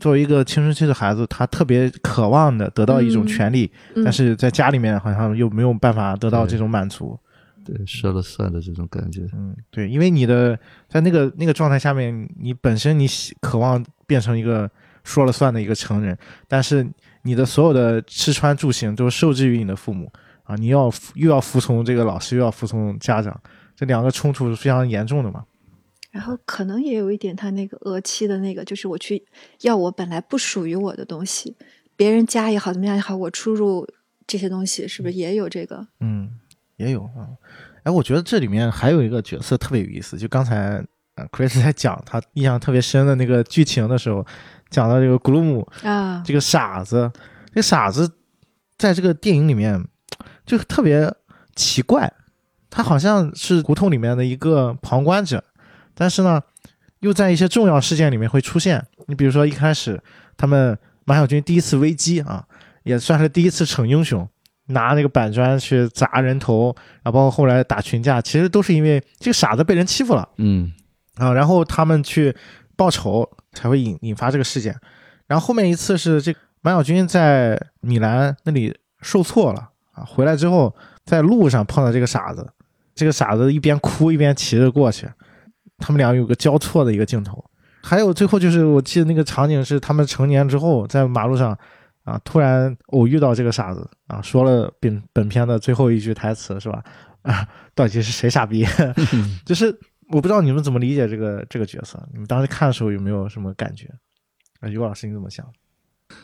[0.00, 7.18] 作为一个青春期的孩子，他特别渴望的得到一种嗯权利，嗯但是在家里面好像又没有办法得到这种满足。
[7.62, 9.28] 对，说了算的这种感觉。
[9.34, 14.68] 嗯，对，因为你的在那个那个状态下面，你本身你喜渴望变成一个
[15.04, 16.18] 说了算的一个成人，
[16.48, 16.84] 但是
[17.22, 20.10] 你的所有的吃穿住行都受制于你的父母
[20.42, 23.40] 啊，你要又要服从这个老师，又要服从家长，
[23.76, 25.44] 这两个冲突是非常严重的嘛。
[26.10, 29.22] 然后可能也有一点他那个额妻的那个，就是我去
[29.60, 31.54] 要我本来不属于我的东西，
[31.94, 33.86] 别人家也好，怎么样也好，我出入
[34.26, 35.86] 这些东西，是不是也有这个？
[36.00, 36.30] 嗯，
[36.76, 37.36] 也有啊。
[37.82, 40.84] 哎，我觉得这里面还有一个角色特别有意思，就刚才呃
[41.30, 44.24] Chris 在讲他印象特别深的那个剧情的时候，
[44.70, 47.10] 讲到这个古鲁姆啊，这个傻子，
[47.48, 48.10] 这个傻子
[48.76, 49.84] 在这个电影里面
[50.44, 51.12] 就特别
[51.54, 52.12] 奇怪，
[52.70, 55.42] 他好像是胡同里面的一个旁观者，
[55.94, 56.40] 但是呢，
[57.00, 58.84] 又在一些重要事件里面会出现。
[59.06, 60.00] 你比如说一开始
[60.36, 62.44] 他们马小军第一次危机啊，
[62.82, 64.28] 也算是第一次逞英雄，
[64.66, 70.28] 拿那个板砖去砸人头，然后包括后来打群架，其实都是因为这个傻子被人欺负了。
[70.36, 70.72] 嗯
[71.18, 72.34] 啊，然后他们去
[72.76, 74.74] 报仇，才会引引发这个事件。
[75.26, 82.48] 然后后面一次是这马小军在米兰那里受挫了啊，回来之后在路上碰到这个傻子，
[82.94, 85.08] 这个傻子一边哭一边骑着过去，
[85.78, 87.44] 他们俩有个交错的一个镜头。
[87.82, 91.56] 还有最后就是我记得那个场景是他们成年之后在马路上
[92.04, 96.82] 啊，突然偶遇到这个傻子啊，说了本本片的最后一句台词是吧？
[97.22, 98.64] 啊， 到底是谁傻逼？
[99.44, 99.78] 就是。
[100.10, 103.86] 我不知道你们怎么理解这个这个角色，你们当时看的时候有没有什么感觉？
[104.60, 105.46] 啊，于老师你怎么想？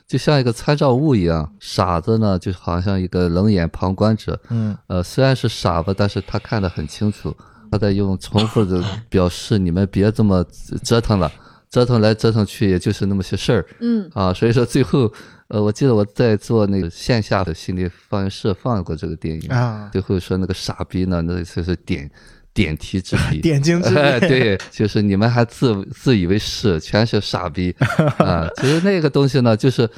[0.06, 7.36] 就像一个参照物一样，傻子呢就好像一个冷眼旁观者，嗯呃，虽然是傻子，但是他看得很清楚，
[7.70, 10.42] 他在用重复的 表示你们别这么
[10.82, 11.30] 折腾了，
[11.68, 15.12] 折腾来折腾去也就是那么些事儿，嗯啊，所以说最后，
[15.48, 22.10] 呃，我记得我在做那个线下的心理放映室放过这个电影，啊，最后说那个傻逼呢，那就是点。
[22.54, 27.74] 点题之笔， 点睛之哎，笔， 对，就是你们还自自以为是，全是傻逼
[28.18, 28.48] 啊！
[28.56, 29.90] 其实那个东西呢，就是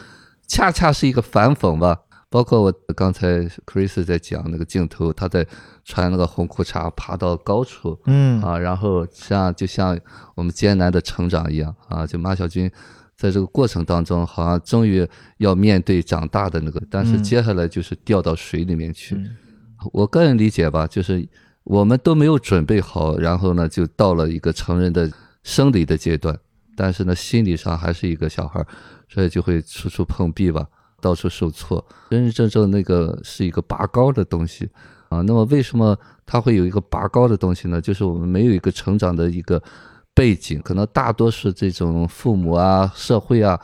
[0.49, 1.99] 恰恰是一个反讽吧。
[2.29, 3.27] 包括我刚才
[3.65, 5.47] Chris 在讲那个镜头，他在
[5.85, 9.97] 穿那个红裤衩爬到高处，嗯啊，然后像就像
[10.35, 12.69] 我们艰难的成长一样啊，就马小军
[13.17, 15.07] 在这个过程当中，好像终于
[15.39, 19.15] 要面对长大的那个，但是嗯接下来就是掉到水里面去。
[19.15, 19.37] 嗯
[19.93, 21.27] 我个人理解吧，就是
[21.67, 25.11] 我们都没有准备好，然后呢，就到了一个成人的
[25.43, 26.39] 生理的阶段，
[26.77, 28.67] 但是呢，心理上还是一个小孩儿，
[29.09, 30.65] 所以就会处处碰壁吧，
[31.01, 31.85] 到处受挫。
[32.11, 34.71] 真真正正那个是一个拔高的东西
[35.09, 35.21] 啊。
[35.23, 37.81] 那么为什么它会有一个拔高的东西呢？
[37.81, 39.61] 就是我们没有一个成长的一个
[40.15, 43.61] 背景，可能大多数这种父母啊、社会啊，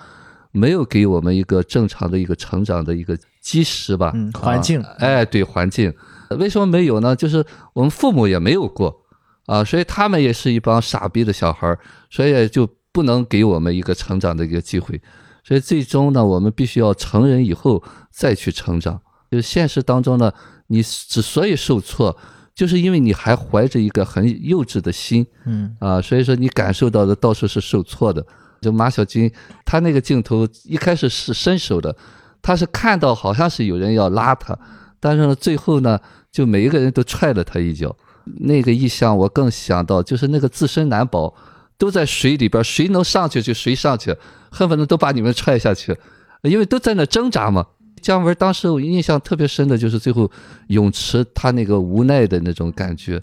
[0.51, 5.95] 没有给我们一个正常的一个成长的一个基石吧，嗯环境啊哎，对环境。
[6.37, 7.15] 为什么没有呢？
[7.15, 9.03] 就是我们父母也没有过
[9.47, 11.79] 啊，所以他们也是一帮傻逼的小孩儿，
[12.11, 15.01] 所以就不能给我们一个成长的一个机会。
[15.45, 19.01] 所以最终呢，我们必须要成人以后再去成长。
[19.31, 20.33] 就是现实当中呢，
[20.69, 22.17] 你之所以受挫，
[22.55, 28.25] 就是因为你还怀着一个很幼稚的心嗯啊，所以说你感受到的到处是受挫的。
[28.61, 29.29] 就马小军，
[29.65, 31.97] 他那个镜头一开始是伸手的，
[32.41, 34.57] 他是看到好像是有人要拉他，
[35.01, 35.99] 但是呢，最后呢，
[36.33, 37.95] 就每一个人都踹了他一脚。
[38.41, 41.33] 那个意象我更想到就是那个自身难保，
[41.77, 44.17] 都在水里边，谁能上去就谁上去，
[44.51, 45.97] 恨不得都把你们踹下去，
[46.43, 47.67] 因为都在那挣扎嘛。
[48.01, 50.29] 姜文当时我印象特别深的就是最后
[50.69, 53.21] 泳池他那个无奈的那种感觉，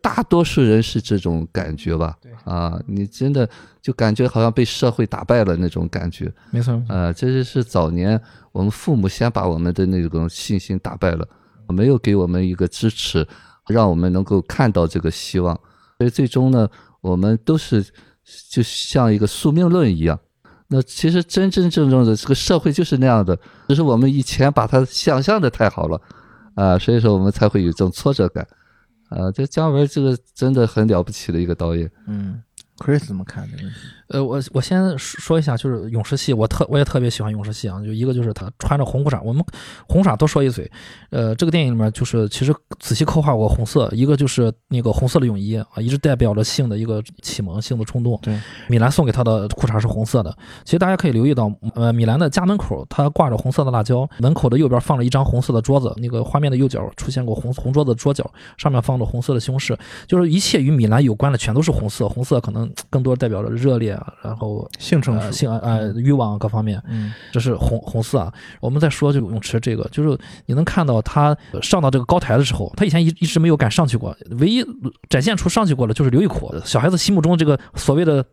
[0.00, 2.16] 大多数人是这种感觉吧？
[2.44, 3.48] 啊，你真的
[3.80, 6.30] 就感觉好像被社会打败了那种感觉。
[6.50, 8.20] 没错，呃，这就是早年
[8.52, 11.26] 我们父母先把我们的那种信心打败了，
[11.68, 13.26] 没有给我们一个支持，
[13.68, 15.58] 让我们能够看到这个希望。
[15.98, 16.68] 所以最终呢，
[17.00, 17.84] 我们都是
[18.50, 20.18] 就像一个宿命论一样。
[20.68, 26.00] 那其实真真正正的这个社会就是那样的，只是我们以前把它想象的太好了，
[26.54, 28.46] 啊、所以说我们才会有这种挫折感。
[29.10, 31.88] 啊、这姜文这个真的很了不起的一个导演。
[32.08, 32.42] 嗯
[32.78, 33.78] ，Chris 怎么看这个问题？
[34.08, 37.80] 呃，我我先说说一下，就是勇士系，我特我也特别喜欢勇士系啊。
[37.80, 39.44] 就一个就是他穿着红裤衩，我们
[39.88, 40.70] 红裤衩多说一嘴。
[41.10, 48.18] 呃，这个电影里面就是其实仔细刻画过红色，一个就是那个红色的泳衣啊，一直代表着性的一个启蒙、性的冲动。
[48.22, 48.38] 对，
[48.68, 50.36] 米兰送给他的裤衩是红色的。
[50.64, 68.32] 其实大家可以留意到，呃，米兰的家门口他挂着红色的辣椒，门口的右边放了一张红色的桌子，那个画面的右角出现过红红桌子的桌角，上面放着红色的西红柿，就是一切与米兰有关的全都是红色，红色可能更多代表着热烈啊，然后呃性成熟，性呃欲望各方面，嗯这是红红色啊。
[68.60, 74.64] 我们再说这个泳池，这个就是你能看到他上到这个高台的时候，他以前一一直没有敢上去过，唯一
[75.08, 78.24] 展现出上去过的就是刘玉苦，小孩子心目中这个所谓的。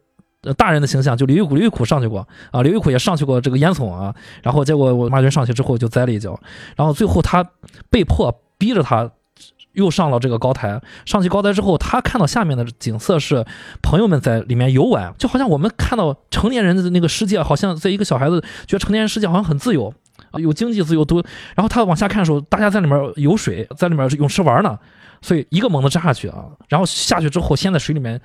[0.44, 6.36] 呃大人的形象就刘玉苦，刘玉苦上去过啊，刘玉苦也上去过这个烟囱啊，然后结果我马军上去之后就栽了一跤，
[6.76, 7.48] 然后最后他
[7.92, 9.08] 被迫逼着他
[9.74, 13.46] 又上了这个高台，上去高台之后，他看到下面的景色是
[13.82, 19.94] 朋友们在里面游玩，就好像我们看到成年人的那个世界，好像在一个小孩子觉得成年人世界好像很自由，
[20.32, 21.24] 啊有经济自由都，
[21.56, 24.78] 然后他往下看的时候，大家在里面游水，在里面泳池玩呢，
[25.22, 28.20] 所以一个猛子扎下去啊，然后下去之后先在水里面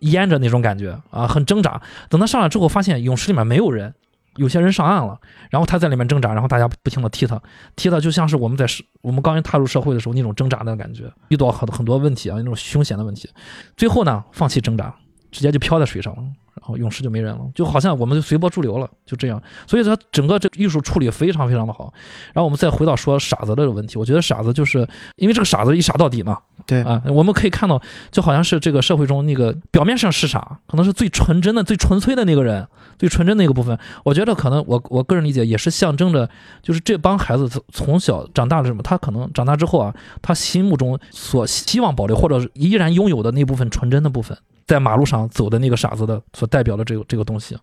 [0.00, 1.80] 淹着那种感觉啊，很挣扎。
[2.08, 3.94] 等他上来之后，发现泳池里面没有人
[4.36, 5.18] 有些人上岸了，
[5.50, 7.40] 然后他在里面挣扎，然后大家不停的踢他，
[7.74, 8.66] 踢他就像是我们在
[9.00, 13.28] 我们刚刚踏入社会的时候那种挣扎的感觉，遇到很很多问题啊，那种凶险的问题，
[13.76, 14.94] 最后呢，放弃挣扎，
[15.36, 16.22] 直接就飘在水上了。
[16.56, 19.40] 然后勇士就没人了，就好像我们就随波逐流了，就这样。
[19.66, 21.92] 所以说整个这艺术处理非常非常的好。
[22.32, 27.80] 然后我们再回到说傻子的这个问题，我觉得傻子就是因为这个傻子一傻到底嘛，对啊，我们可以看到，
[28.10, 32.66] 就好像是这个社会中那个表面上是傻，可能是最纯真的、最纯粹的那个人，
[32.98, 33.78] 最纯真的一个部分。
[34.02, 36.28] 我觉得可能我我个人理解也是象征着，
[36.62, 44.36] 就是这帮孩子从从小长大了什么，他可能长大之后啊，他心目中所希望保留或者依然拥有的那部分纯真的部分。
[44.66, 47.56] 在马路上走的那个傻子的所代表的这个这个东西，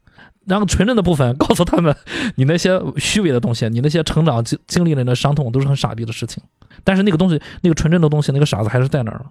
[0.45, 1.95] 然后纯正的部分告诉他们，
[2.35, 6.41] 你那些虚伪的东西，你那些成长经经历了的伤痛都是很傻逼的事情。
[6.83, 9.25] 但是那个东西，那个纯正的东西，那个傻子还是在那儿，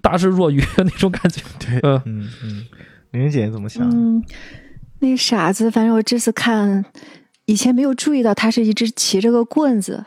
[0.00, 1.42] 大智若愚那种感觉。
[1.58, 2.66] 对，嗯嗯嗯，
[3.10, 3.88] 玲玲姐怎么想？
[3.90, 4.22] 嗯，
[5.00, 6.84] 那个傻子，反正我这次看，
[7.46, 10.04] 以前没有注意到他是一直骑着个棍子。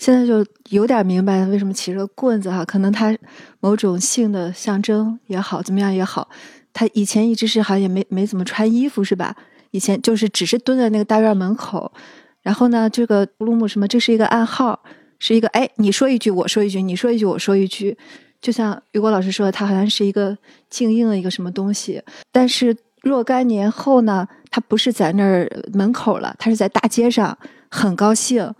[0.00, 3.14] 现在就有点明白为什么骑着棍子哈，可能他
[3.60, 6.26] 某种性的象征也好，怎么样也好，
[6.72, 9.36] 他以前一直是好像也没没怎么穿衣服是吧？
[9.72, 11.92] 以前就是只是蹲在那个大院门口，
[12.40, 14.82] 然后呢，这个布鲁姆什么，这是一个暗号，
[15.18, 17.98] 是一个哎，你说一句我说一句，你说一句我说一句，
[18.40, 20.34] 就像雨果老师说的，他好像是一个
[20.70, 27.36] 静音的一个什么东西，但是若干年后呢，他不是在那儿门口了，他是在大街上，
[27.70, 28.50] 很高兴。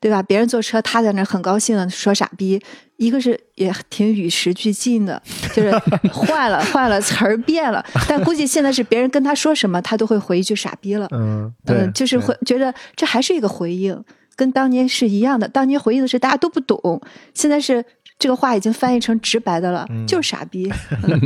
[0.00, 0.22] 对吧？
[0.22, 2.60] 别人坐车，他在那很高兴的说傻逼。
[2.96, 5.22] 一个是也挺与时俱进的，
[5.54, 5.70] 就是
[6.12, 11.06] 换了换了词儿变了，但估计现在是别人跟他说什么，他都会回一句傻逼了。
[11.12, 14.02] 嗯，嗯，就是会觉得这还是一个回应，
[14.34, 15.46] 跟当年是一样的。
[15.46, 17.00] 当年回应的是大家都不懂，
[17.34, 17.84] 现在是
[18.18, 20.68] 这个话已经翻译成直白的了，就是傻逼，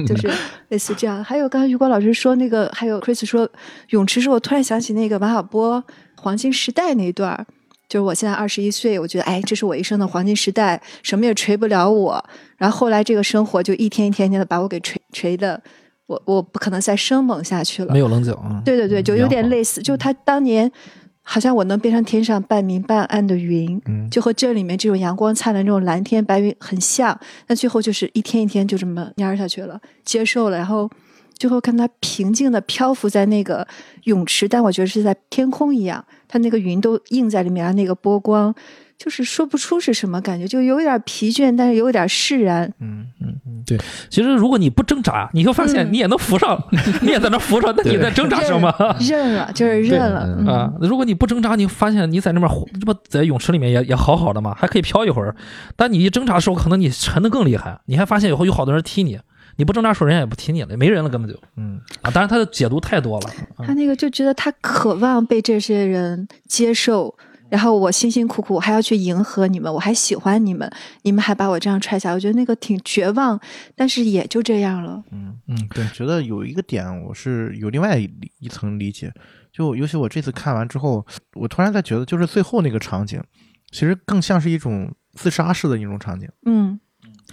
[0.07, 0.31] 就是
[0.69, 1.25] 类似这样。
[1.25, 3.49] 还有刚才余光老师说那个，还有 Chris 说
[3.89, 5.83] 泳池时，我突然想起那个王小波
[6.17, 7.47] 黄金时代那一段。
[7.93, 12.25] 就是我现在二十一岁，我觉得哎，这是我一生的黄金时代，什么也锤不了我。
[12.57, 15.63] 然后后来这个生活就一天一天天的把我给锤锤的，
[16.07, 17.93] 我我不可能再生猛下去了。
[17.93, 18.63] 没有棱角啊。
[18.65, 19.83] 对对对，就有点类似。
[19.83, 20.73] 就他当年
[21.21, 23.79] 好像我能变成天上半明半暗的云，
[24.11, 27.21] 就和这里面这种阳光灿烂、这种蓝天白云很像。
[27.49, 30.91] 那最后就是一天一天就这么蔫下去了，接受了，然后。
[31.39, 33.67] 最后看它平静的漂浮在那个
[34.05, 38.55] 泳池，但我觉得是在天空一样，它那个云都映在里面，那个波光
[38.97, 42.73] 就是说不出是什么感觉，就有点疲倦，但是有点释然。
[42.79, 43.77] 嗯嗯嗯，对。
[44.09, 46.57] 其实如果你不挣扎，你就发现你也能浮上，
[47.03, 48.73] 你也在那浮着，那你在挣扎什么？
[49.01, 50.21] 认了， 就是认了
[50.53, 50.73] 啊。
[50.81, 55.35] 如果你不挣扎，你发现你在那边，这不在泳池里面也也好好的嘛，还可以漂一会儿。
[55.75, 59.19] 但你一挣扎的时候，可能你沉的更厉害，你还发现以后有好多人踢你。
[59.57, 63.31] 你不挣扎，说人家也不听你了，没人了，根本就，嗯啊，当然他的解读太多了。
[63.59, 67.15] 他那个就觉得他渴望被这些人接受，
[67.51, 70.71] 然后我辛辛苦苦还要去迎合你们，我还喜欢你们，
[71.03, 73.39] 你们还把我这样踹下，我觉得那个挺绝望，
[73.77, 75.03] 但是也就这样了。
[75.11, 79.13] 嗯嗯，对，觉得有一个点我是有另外一一层理解，
[79.53, 83.23] 就尤其我这次看完之后，我突然在觉得，就是最后那个场景，
[83.71, 86.27] 其实更像是一种自杀式的一种场景。
[86.47, 86.81] 嗯。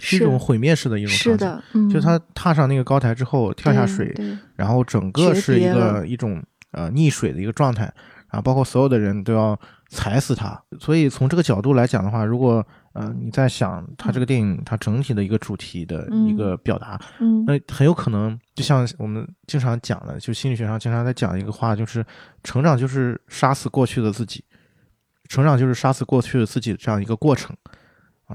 [0.00, 4.12] 是一种毁灭式的一种场景，就他踏上那个高台之后跳下水，
[4.56, 6.42] 然后整个是一个一种
[6.72, 7.84] 呃溺水的一个状态，
[8.30, 10.60] 然后包括所有的人都要踩死他。
[10.78, 16.98] 所以从这个角度来讲的话，如果呃你在想他这个电影它整体的一个主题的一个表达，
[17.46, 22.04] 那很有可能就像我们经常讲的，就心理学上经常在讲一个话，就是
[22.42, 24.44] 成长就是杀死过去的自己，
[25.28, 27.54] 成长就是杀死过去的自己这样一个过程。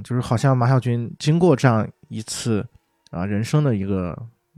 [0.04, 2.66] 就是好像马小军经过这样一次
[3.12, 4.18] 啊人生的一个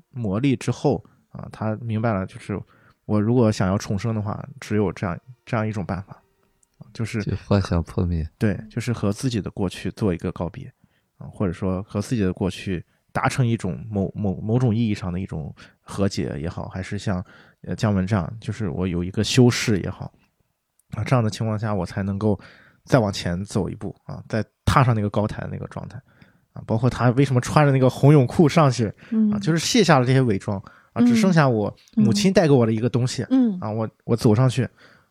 [0.10, 2.60] 磨砺之后啊，他明白了，就是
[3.06, 6.22] 我如果想要重生的话，只有这样这样一种办法，
[6.94, 8.28] 就是幻想破灭。
[8.38, 10.72] 对，就是和自己的过去做一个告别
[11.18, 17.24] 啊，或者说和自己的过去达成一种某某某种意义上的一种和解也好，还是像
[17.62, 20.12] 呃姜文这样，就是我有一个修饰也好
[20.92, 22.40] 啊，这样的情况下，我才能够。
[22.88, 24.42] 再往前走一步啊，再
[24.78, 26.00] 踏上那个高台的那个状态
[26.54, 28.88] 啊，包括他为什么穿着那个红泳裤上去
[29.32, 30.62] 啊，就是卸下了这些伪装
[30.94, 34.68] 啊，只剩下我母亲带给我的一个东西，嗯啊，我我走上去，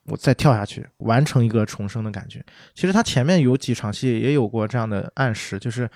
[0.07, 2.45] 我再跳下去，完成一个重生的感觉。
[2.75, 5.89] 其实他前面有几场戏也有过这样的暗示，就是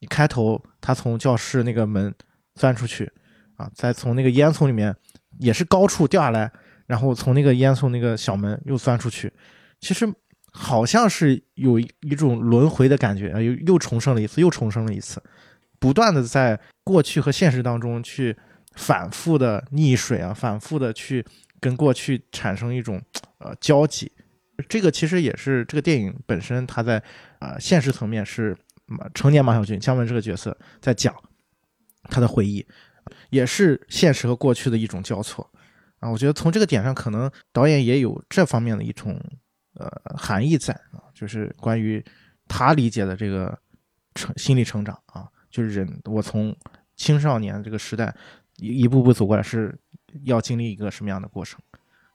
[0.00, 2.12] 你开头他从教室那个门
[2.54, 3.10] 钻出去
[3.56, 4.94] 啊，再从那个烟囱里面
[5.38, 6.50] 也是高处掉下来，
[6.86, 9.32] 然后从那个烟囱那个小门又钻出去，
[9.80, 10.12] 其实。
[10.58, 15.22] 好像是有一种轮回的感觉啊，又又重生了一次，又重生了一次，
[15.78, 18.34] 不断的在过去和现实当中去
[18.74, 21.22] 反复的溺水啊，反复的去
[21.60, 22.98] 跟过去产生一种
[23.36, 24.10] 呃交集。
[24.66, 27.02] 这个其实也是这个电影本身，它在
[27.40, 31.14] 呃现实层面是马成年马小军姜文这个角色在讲
[32.04, 32.66] 他的回忆，
[33.28, 35.50] 也是现实和过去的一种交错
[35.98, 36.08] 啊。
[36.08, 39.20] 我觉得从这个点上，可能导演也有这方面的一种
[39.78, 42.04] 呃含义在啊，就是关于
[42.48, 43.56] 他理解的这个
[44.14, 46.56] 成心理成长啊，就是人我从
[46.96, 48.14] 青少年这个时代
[48.56, 49.78] 一一步步走过来，是
[50.24, 51.60] 要经历一个什么样的过程？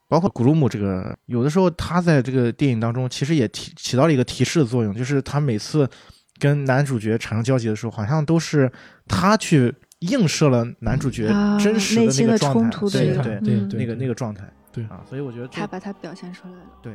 [0.07, 5.89] 包括古鲁姆这个，有的时候他在这个电影当中其实也提起到了一个提示的作用，就是他每次
[6.37, 8.69] 跟男主角产生交集的时候，好像都是
[9.07, 16.59] 他去映射了男主角啊真实的那内心的个状态，冲突对的对嗯对对那个那个状态，对啊，所以我觉得他把它表现出来了。
[16.81, 16.93] 对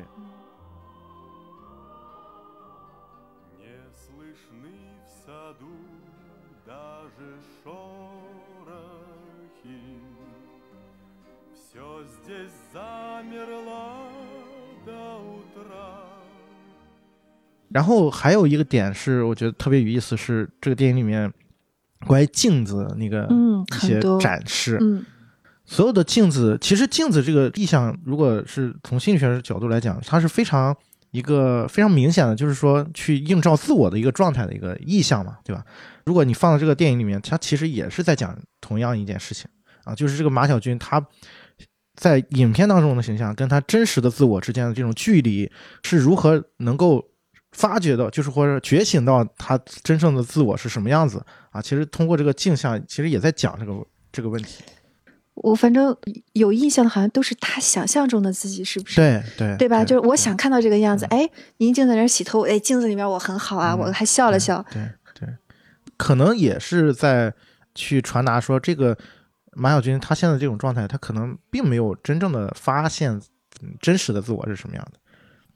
[12.26, 14.08] здесь замерло
[14.86, 15.62] до утра.
[17.70, 21.32] 然后还有一个点是，我觉得特别有意思，是这个电影里面
[22.06, 24.78] 关于镜子的那个嗯一些很多展示。
[24.82, 25.06] 嗯
[25.64, 30.76] 所有的镜子，其实镜子这个意象，如果是从心理学的角度来讲，它是非常
[31.12, 35.64] 一个非常明显的，就是说去映照自我的一个状态的一个意象嘛，对吧？
[36.04, 39.50] 如果你放到这个电影里面，它其实也是在讲同样一件事情
[39.86, 41.00] 啊，就是这个马小军他
[41.97, 45.51] 在影片当中的形象跟他真实的自我之间的这种距离
[45.83, 47.05] 是如何能够
[47.53, 51.61] 发掘到，就是或者觉醒到他真正的自我是什么样子啊？
[51.63, 53.73] 其实通过这个镜像，其实也在讲这个
[54.13, 54.63] 这个问题。
[55.37, 55.95] 我反正
[56.33, 58.97] 有印象的，好像都是他想象中的自己，是不是？
[58.97, 59.85] 对对对吧？
[59.85, 64.65] 就是我想看到这个样子，嗯哎，宁静在那儿洗头，哎，镜子里面我很好啊，嗯我还笑了笑。
[64.73, 64.83] 对
[65.19, 65.29] 对，
[65.99, 67.33] 可能也是在
[67.75, 68.97] 去传达说，这个
[69.57, 73.13] 马小军他现在这种状态，他可能并没有真正的发现
[73.63, 74.99] 嗯真实的自我是什么样的。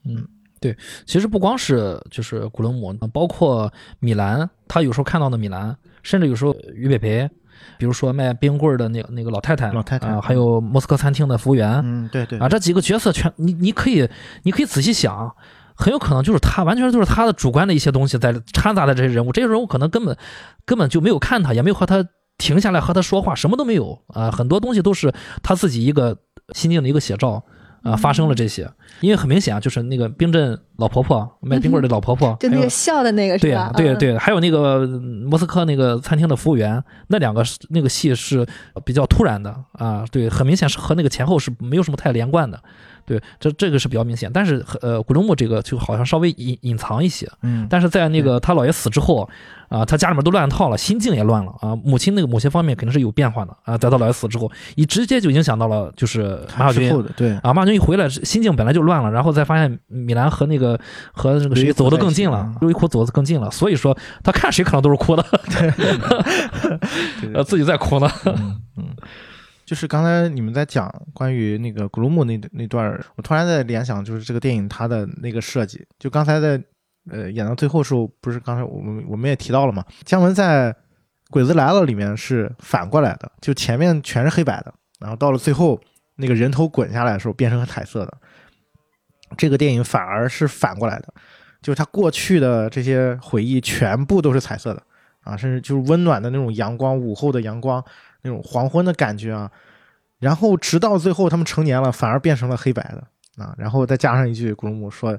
[0.05, 0.27] 嗯，
[0.59, 0.75] 对
[1.05, 7.29] 其实不光是就是古伦姆，包括米兰，他有时候看到的米兰，甚至有时候于北培，
[7.77, 14.09] 比如说卖冰棍儿的那个那个老太太，老太太啊，还有莫斯科餐厅的服务员，嗯，对对啊，这几个角色全你你可以
[14.43, 15.35] 你可以仔细想，
[15.75, 20.17] 很有可能就是他，完全就是他的主观的一些东西在掺杂在这些人物，这些人物可能根本
[20.65, 22.03] 根本就没有看他，也没有和他
[22.41, 25.13] 停下来和他说话，什么都没有啊，很多东西都是
[25.43, 26.17] 他自己一个
[26.53, 27.43] 心境的一个写照。
[27.83, 28.69] 啊，发生了这些，
[28.99, 33.71] 因为很明显啊，就是那个冰镇老婆婆卖冰棍儿的老婆婆，就那个笑的那个是对吧？
[33.73, 38.45] 嗯，对对，还有那个嗯莫斯科那个餐厅的服务员，那两个是那个戏是
[38.85, 42.61] 比较突然的啊，对，很明显是和那个前后是没有什么太连贯的，
[43.11, 44.31] 对，这这个是比较明显。
[44.33, 49.29] 但是呃，古龙木这个就好像稍微隐隐藏一些，嗯，但是在那个他姥爷死之后
[49.67, 60.79] 啊，他家里面都乱套了，心境也乱了啊，母亲那个某些方面肯定是有变化的啊，在他姥爷死之后，一直接就影响到了就是马小军对啊，马小军一回来，心境本来就乱了，然后再发现米兰和那个
[61.11, 65.25] 和那个谁走得更近了优衣库走得更近了，所以说他看谁可能都是哭的，
[67.19, 68.09] 对 呃，自己在哭呢。
[68.25, 68.85] 嗯嗯，
[69.71, 76.61] 就是刚才你们在讲关于那个古鲁姆那那段，我突然在联想，就是这个电影它的那个设计，就刚才在
[77.09, 80.73] 呃演到最后时候，不是刚才我们我们也提到了嘛，姜文在
[81.29, 85.79] 《鬼子来了》里面是反过来的，就前面全是黑白的，然后到了最后
[86.17, 88.17] 那个人头滚下来的时候变成彩色的，
[89.37, 91.13] 这个电影反而是反过来的，
[91.61, 94.83] 就是他过去的这些回忆全部都是彩色的
[95.21, 97.81] 啊，甚至就是温暖的那种阳光，午后的阳光。
[98.21, 99.49] 那种黄昏的感觉啊，
[100.19, 105.17] 然后直到最后他们成年了，反而变成了黑白的啊，然后再加上一句古鲁姆说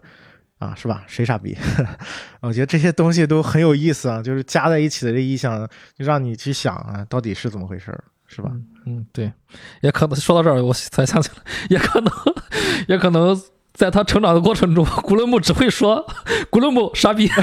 [0.59, 1.03] 啊，是吧？
[1.09, 1.57] 谁傻逼？
[2.41, 8.51] 我觉得这些东西都很有意思啊，就是加在一起的这意象，就让你去想啊，到底是怎么回事儿，是吧？
[8.87, 9.33] 嗯，对，
[9.81, 12.13] 也可能说到这儿，我才想起来，也可能，
[12.87, 13.41] 也可能
[13.75, 16.07] 在他成长的过程中，古伦木只会说
[16.51, 17.29] 古伦木傻逼，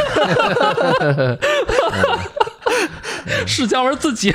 [3.47, 4.33] 是姜文自己，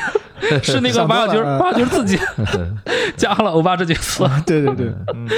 [0.62, 2.18] 是那个想马小军，马小军自己
[3.16, 4.24] 加了欧巴这几个词。
[4.46, 5.28] 对对对，嗯。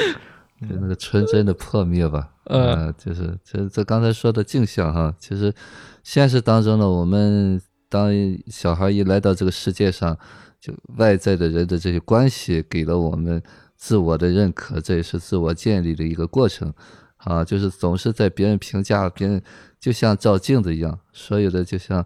[0.59, 2.87] 就那个纯真的破灭吧，嗯。
[2.87, 5.53] 呃，就是这这刚才说的镜像哈，其实
[6.03, 8.11] 现实当中呢，我们当
[8.47, 10.17] 小孩一来到这个世界上，
[10.59, 13.43] 就外在的人的这些关系给了我们
[13.77, 16.73] 自我的认可，这也是自我建立的一个过程。
[17.19, 19.43] 啊，就是总是在别人评价别人，
[19.79, 22.03] 就像照镜子一样，所有的就像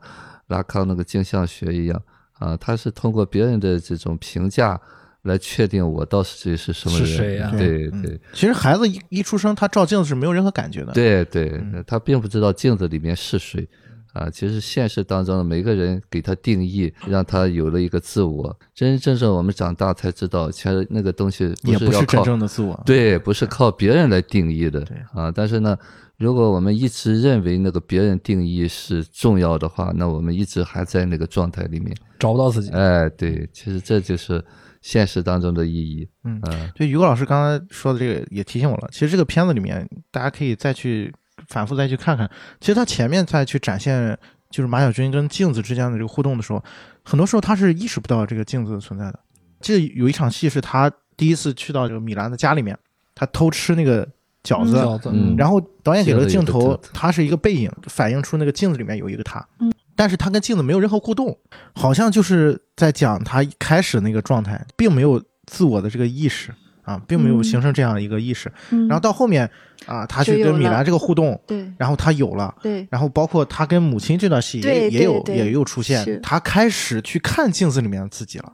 [0.51, 2.03] 拉康那个镜像学一样
[2.38, 4.78] 啊，他是通过别人的这种评价。
[5.24, 13.68] 来确定我到底是什么人，是谁呀嗯对对，其实孩子一一出生，他照镜子是没有任何感觉的，对对，嗯他并不知道镜子里面是谁
[14.14, 18.59] 啊，其实现实当中每个人给他定义，让他有了一个自我。
[18.74, 22.82] 真真正正我们长大才知道，其实那个东西也不是真正的自我。
[22.86, 25.30] 对，不是靠别人来定义的对啊。
[25.30, 25.76] 但是呢，
[26.20, 31.96] 如果我们一直认为那个别人定义是重要的话，那我们一直还在那个状态里面。
[32.18, 32.70] 找不到自己。
[32.72, 34.44] 哎，对，其实这就是
[34.82, 36.06] 现实当中的意义。
[36.24, 41.10] 嗯啊就于果老师刚才说的这个也提醒我了，其实这个片子里面大家可以再去
[41.48, 42.30] 反复再去看看。
[42.60, 44.14] 其实他前面再去展现
[44.50, 46.62] 就是马小军跟镜子之间的这个互动的时候，
[47.02, 49.18] 很多时候他是意识不到这个镜子的存在的。
[49.62, 52.78] 这有一场戏是他第一次去到这个米兰的家里面，
[53.14, 54.06] 他偷吃那个
[54.43, 55.34] 饺子，饺子，嗯。
[55.36, 59.47] 然后导演给了镜头镜子有个镜子，它是一个背影，反映出那个镜子里面有一个他。
[59.61, 61.36] 嗯，但是他跟镜子没有任何互动，
[61.74, 68.51] 好像就是在讲他一开始那个状态，并没有自我的这个意识啊，并没有嗯形成这样的一个意识。
[68.70, 68.88] 嗯。
[68.88, 69.49] 然后到后面
[69.86, 71.70] 啊，他去跟米兰这个互动，对。
[71.78, 72.55] 然后他有了。
[72.62, 72.86] 对。
[72.91, 78.53] 然后包括他跟母亲这段戏也也有也有出现，他开始去看镜子里面的自己了，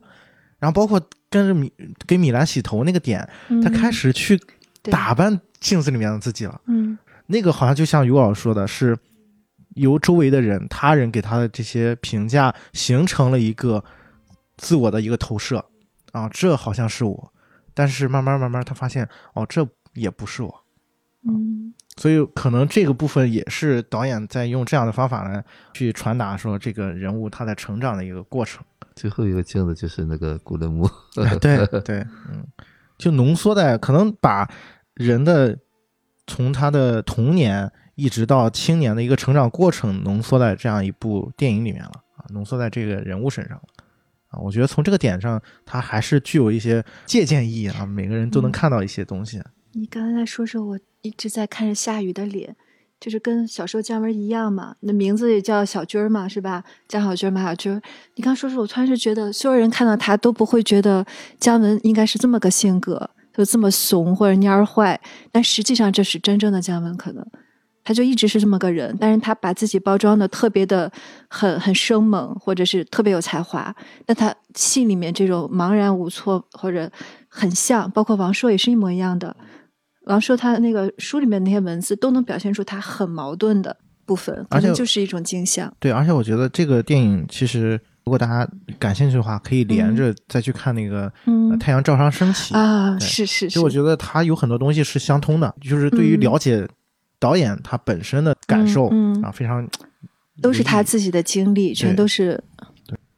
[0.58, 1.72] 然后包括跟着米
[2.06, 3.28] 给米兰洗头那个点，
[3.62, 4.40] 他开始去
[4.82, 6.60] 打扮镜子里面的自己了。
[6.66, 6.96] 嗯
[7.26, 8.96] 那个好像就像于老师说的，是
[9.74, 13.82] 由周围的人、他人给他的这些评价形成了一个
[14.56, 15.64] 自我的一个投射
[16.12, 17.32] 啊，这好像是我，
[17.74, 20.62] 但是慢慢慢慢他发现哦，这也不是我，
[21.26, 25.42] 嗯所以可能这个部分也是导演在用这样的方法来
[25.72, 28.62] 去传达说这个人物他在成长的一个过程。
[28.94, 30.88] 最后一个镜子就是那个古勒姆。
[31.40, 32.46] 对对，嗯，
[32.98, 34.48] 就浓缩在可能把
[34.96, 35.56] 人的
[36.26, 43.62] 从他的童年一直到青年的一个成长过程浓缩在这样一部电影里面了啊，浓缩在这个人物身上了
[44.28, 44.40] 啊。
[44.40, 49.40] 我觉得从这个点上，它还是具有一些借鉴意义啊，每个人都能嗯看到一些东西。
[49.72, 52.56] 你刚才在说说，我一直在看着夏雨的脸，
[52.98, 56.64] 就是跟小时候姜文一样嘛，那名字也叫小军儿嘛，是吧？
[56.88, 57.80] 姜小军儿、马小军儿。
[58.14, 61.06] 你刚说说，我突然就觉得，所有人看到他都不会觉得
[61.38, 64.98] 姜文应该是这么个性格，就这么怂或者蔫儿坏，
[65.30, 67.24] 但实际上这是真正的姜文，可能
[67.84, 70.90] 他就一直是这么个人，但是他把自己包装的特别的
[71.28, 73.74] 很很生猛，或者是特别有才华，
[74.04, 76.90] 但他戏里面这种茫然无措或者
[77.28, 79.36] 很像，包括王朔也是一模一样的。
[80.06, 85.72] 王朔他那个书里面那些文字都能表现出他很矛盾的部分，可而且能就是一种镜像。
[85.78, 88.48] 对，而且我觉得这个电影其实，如果大家
[88.78, 91.50] 感兴趣的话，可以连着再去看那个、嗯。
[91.50, 96.20] 呃太阳照常升起》啊，是是是，其实我觉得它有很多东西是相通的，就是对于嗯。
[96.20, 96.68] 了解
[97.18, 98.88] 导演他本身的感受、
[99.22, 99.66] 啊，非常
[100.40, 102.40] 都是他自己的经历，全都是。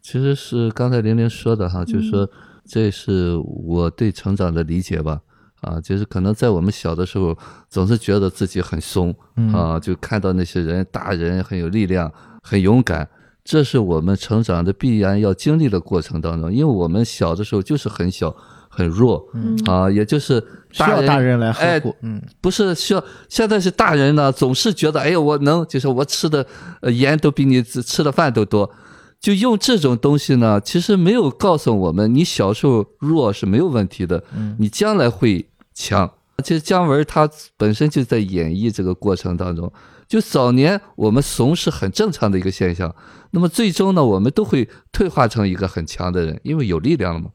[0.01, 2.27] 其实是刚才玲玲说的哈，就是说
[2.65, 5.21] 这是我对成长的理解吧。
[5.61, 7.37] 啊，就是可能在我们小的时候，
[7.69, 9.53] 总是觉得自己很怂嗯。
[9.53, 12.11] 啊，就看到那些人大人很有力量、
[12.43, 13.07] 很勇敢，
[13.49, 16.53] 这是我们成长的必然要经历的过程当中。
[16.53, 18.37] 因为我们小的时候就是很小、
[18.69, 20.39] 很弱嗯啊，也就是
[20.71, 26.47] 需要大人来呵哎护，嗯不是需要，现在是大人呢，总是觉得，哎呀，我能，就是我吃的
[26.83, 28.71] 呃盐都比你吃吃的饭都多，
[29.19, 36.13] 就用这种东西呢，其实没有告诉我们，你小时候弱是没有问题的，嗯你将来会强。
[36.45, 39.73] 其实姜文他本身就在演绎这个过程当中，
[40.09, 42.95] 就早年我们怂是很正常的一个现象，
[43.33, 47.31] 那么最终呢，我们都会退化成一个很强的人，因为有力量了嘛。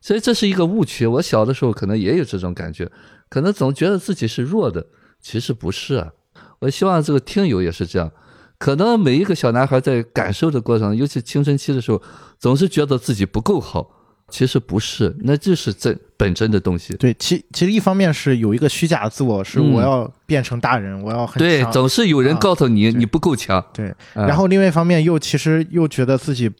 [0.00, 1.06] 所以这是一个误区。
[1.06, 2.90] 我小的时候可能也有这种感觉，
[3.28, 4.86] 可能总觉得自己是弱的，
[5.20, 6.10] 其实不是啊。
[6.60, 8.12] 我希望这个听友也是这样。
[8.58, 12.00] 可能每一个小男孩在感受的过程，尤其青春期的时候，
[12.38, 13.90] 总是觉得自己不够好，
[14.32, 16.94] 其实不是，那就是真本真的东西。
[16.94, 19.72] 对，其其实一方面是有一个虚假的自我，是嗯。
[19.72, 22.98] 我要变成大人，我要很对，总是有人啊告诉你、对。
[22.98, 24.26] 你不够强，对，嗯。
[24.26, 26.50] 然后另外一方面又其实又觉得自己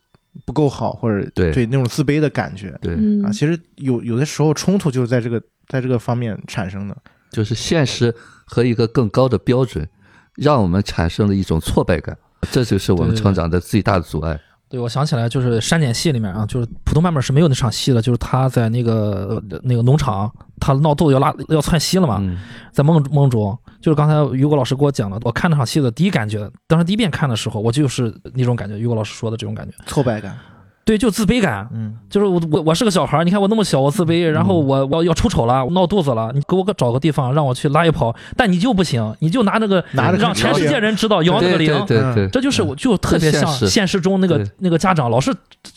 [0.44, 1.50] 不够好，或者对。
[1.50, 2.78] 对那种自卑的感觉。
[2.82, 3.24] 对，嗯。
[3.24, 6.96] 啊，其实有有的时候冲突就是在这个在这个方面产生的。
[7.30, 8.14] 就是现实
[8.44, 9.88] 和一个更高的标准，
[10.36, 12.14] 让我们产生了一种挫败感，
[12.50, 14.34] 这就是我们成长的最大的阻碍。
[14.34, 14.40] 对，
[14.78, 22.38] 我想起来，就是删减戏里面啊，就是普通版本是没有那场戏的，就是他在那个呃那个农场，他闹肚子要拉要窜稀了嘛，嗯，
[22.72, 30.36] 在梦梦中，就是刚才于果老师给我讲的，我看那场戏的第一感觉，当时第一遍看的时候，我就是那种感觉，于果老师说的这种感觉，挫败感，
[30.84, 45.32] 对，就自卑感，嗯，就是我我我是个小孩儿，你看我那么小，我自卑，然后我我要出丑了，我闹肚子了，你给我个找个地方让我去拉一跑，但你就不行，你就拿那个拿着让全世界人知道摇那个对铃，对对对，这就是我就特别像现实中那个那个家长老是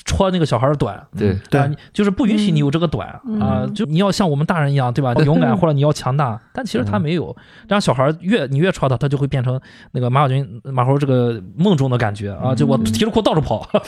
[0.06, 1.38] 戳那个小孩的短，对。
[1.50, 3.40] 对啊，你就是不允许你有这个短嗯。
[3.42, 5.14] 啊，就你要像我们大人一样，对吧？
[5.26, 7.36] 勇敢或者你要强大， 但其实他没有。
[7.68, 9.60] 让小孩越你越戳他，他就会变成
[9.92, 13.68] 那个马小军马猴这个梦中的感觉啊，就我提着裤到处跑。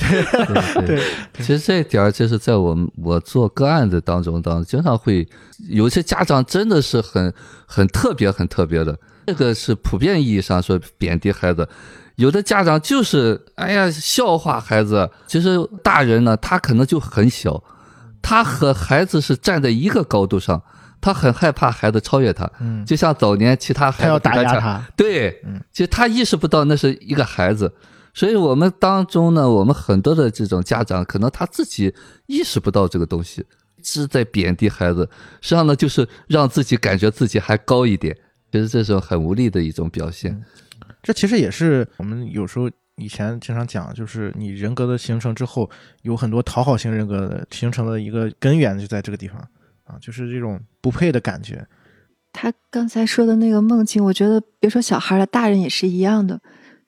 [0.86, 1.01] 对对，
[1.34, 5.28] 其实这一点儿就是在我们我做个案的当中，当中经常会
[5.70, 7.32] 有些家长真的是很
[7.68, 8.97] 很特别、很特别的，
[9.28, 11.70] 这个是普遍意义上说贬低孩子。
[12.18, 17.63] 有的家长就是哎呀笑话孩子，其实大人呢他可能就很小，
[18.22, 20.61] 他和孩子是站在一个高度上，
[20.99, 25.61] 他很害怕孩子超越他，嗯，就像早年其他孩子打压他，对，嗯。
[25.72, 27.72] 其实他意识不到那是一个孩子，
[28.15, 31.93] 所以我们当中呢，我们很多的这种家长，可能他自己
[32.26, 33.45] 意识不到这个东西，
[33.84, 35.07] 是在贬低孩子，
[35.39, 38.18] 实际上呢，就是让自己感觉自己还高一点，
[38.51, 40.43] 其实这是很无力的一种表现。
[41.08, 45.70] 这其实也是我们有时候以前经常讲，就是你人格的形成之后，
[46.01, 49.39] 有很多讨好型人格的形成的一个根源就在这个地方
[49.86, 51.66] 啊，就是这种不配的感觉。
[52.34, 56.38] 他刚才说的那个梦境，我觉得别说小孩了，大人也是一样的。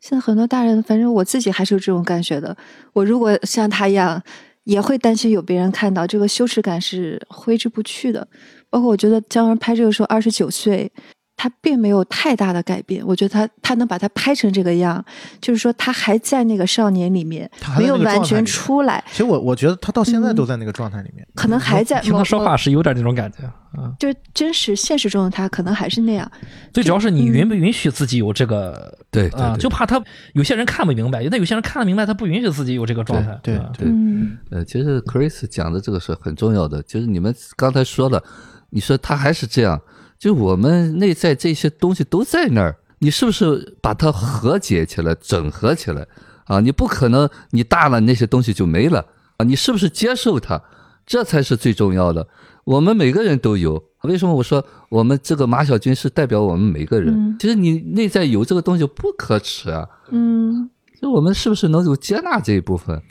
[0.02, 2.58] 现在很多大人，反正我自己还是有这种感觉的。
[2.92, 4.22] 我如果像他一样，
[4.66, 8.28] 也会担心有别人看到，这个羞耻感是挥之不去的。
[8.70, 10.92] 包括我觉得姜文拍这个时候二十九岁，
[11.42, 13.02] 他并没有太大的改变。
[13.08, 15.04] 我觉得他他能把他拍成这个样，
[15.40, 21.26] 就是说他还在那个少年里面他，还没有完全出来，其实我我觉得他到现在都在那个状态里面。
[21.36, 23.46] 可能还在听他说话是有点那种感觉
[23.80, 23.96] 啊。
[23.98, 26.30] 就是真实现实中的他，可能还是那样。
[26.74, 29.08] 最主要是你嗯允不允许自己有这个啊？
[29.10, 33.40] 对对对就怕他有些人看不明白，但有些人看得明白，他不允许自己有这个状态。
[33.42, 38.22] 对啊对嗯呃，其实 Chris 讲的这个是很重要的，就是你们刚才说了，
[38.72, 39.80] 你说他还是这样，
[40.20, 46.06] 就我们内在这些东西都在那儿，你是不是把它和解起来、整合起来
[46.44, 46.60] 啊？
[46.60, 49.06] 你不可能你大了那些东西就没了
[49.38, 50.62] 啊，你是不是接受它？
[51.06, 52.28] 这才是最重要的。
[52.66, 57.14] 我们每个人都有，为什么我说我们这个马小军是代表我们每个人？
[57.16, 60.70] 嗯其实你内在有这个东西不可耻啊，嗯
[61.02, 63.02] 就我们是不是能够接纳这一部分？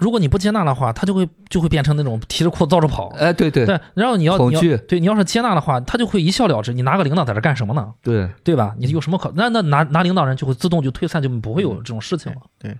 [0.00, 3.08] 如果你不接纳的话，他就会就会变成那种提着裤子到处跑。
[3.16, 4.38] 哎，对对对，然后你要
[4.86, 6.72] 对你要是接纳的话，他就会一笑了之。
[6.72, 7.92] 你拿个领导在这干什么呢？
[8.02, 8.28] 对。
[8.44, 8.74] 对吧？
[8.78, 12.38] 你有什么可那那拿拿领导人就会自动就退散，就不会有这种事情了。
[12.58, 12.76] 对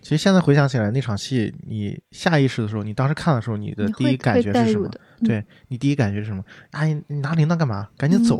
[0.00, 4.88] 其实现在回想起来，那场戏，你下意识的时候，你当时看的时候，你的第一感觉是什么？
[5.24, 6.42] 对你第一感觉是什么？
[6.70, 7.88] 啊，你你拿铃铛干嘛？
[7.96, 8.38] 赶紧走！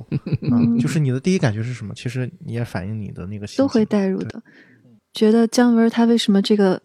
[0.53, 1.93] 啊， 就是你的第一感觉是什么？
[1.97, 4.41] 其实你也反映你的那个心情都会带入的。
[5.12, 6.81] 觉得姜文他为什么这个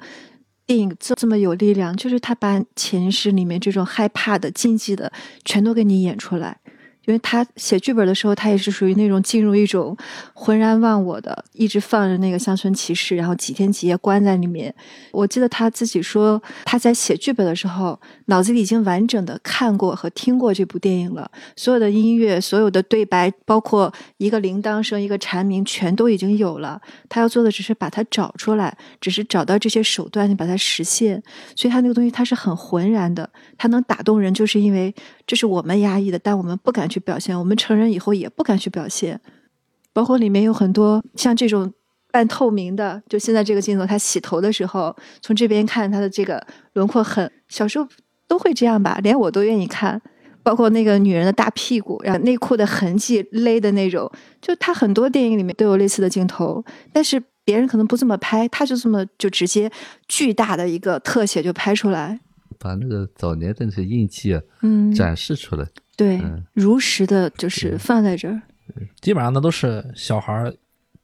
[0.65, 5.11] 电影这么有力量，就是他把前世里面这种害怕的、禁忌的
[5.43, 6.57] 全都给你演出来。
[7.05, 9.95] 因为他写剧本的时候，他也是属于那种进入一种
[10.33, 14.73] 浑然忘我的，一直放着那个乡村骑士，然后几天几夜关在里面。
[15.11, 26.81] 我记得他自己说，他在写剧本的时候，脑子里已经完整的看过和听过这部电影了，所有的音乐、所有的对白，包括一个铃铛声、一个蝉鸣，全都已经有了。
[27.09, 31.21] 他要做的只是把它找出来，只是找到这些手段，你把它实现。
[31.55, 34.93] 所以他那个东西他是很浑然的，他能打动人，就是因为
[35.27, 39.19] 这是我们压抑的，但我们不敢去表现，我们成人以后也不敢去表现。
[39.91, 41.73] 包括里面有很多像这种
[42.11, 47.87] 半透明的，就现在这个镜头，他洗头的时候，从这边看他的这个轮廓很，小时候
[48.27, 50.01] 都会这样吧，连我都愿意看。
[50.43, 59.71] 包括那个女人的大屁股，然后内裤的痕迹勒的那种，就他很多电影里面都有类似的镜头，但是别人可能不这么拍，他就这么就直接
[60.09, 62.19] 巨大的一个特写就拍出来，
[62.63, 65.67] 把那个早年的那些印记啊嗯，展示出来。
[65.97, 68.41] 对嗯，如实的就是放在这儿，
[69.01, 70.51] 基本上那都是小孩儿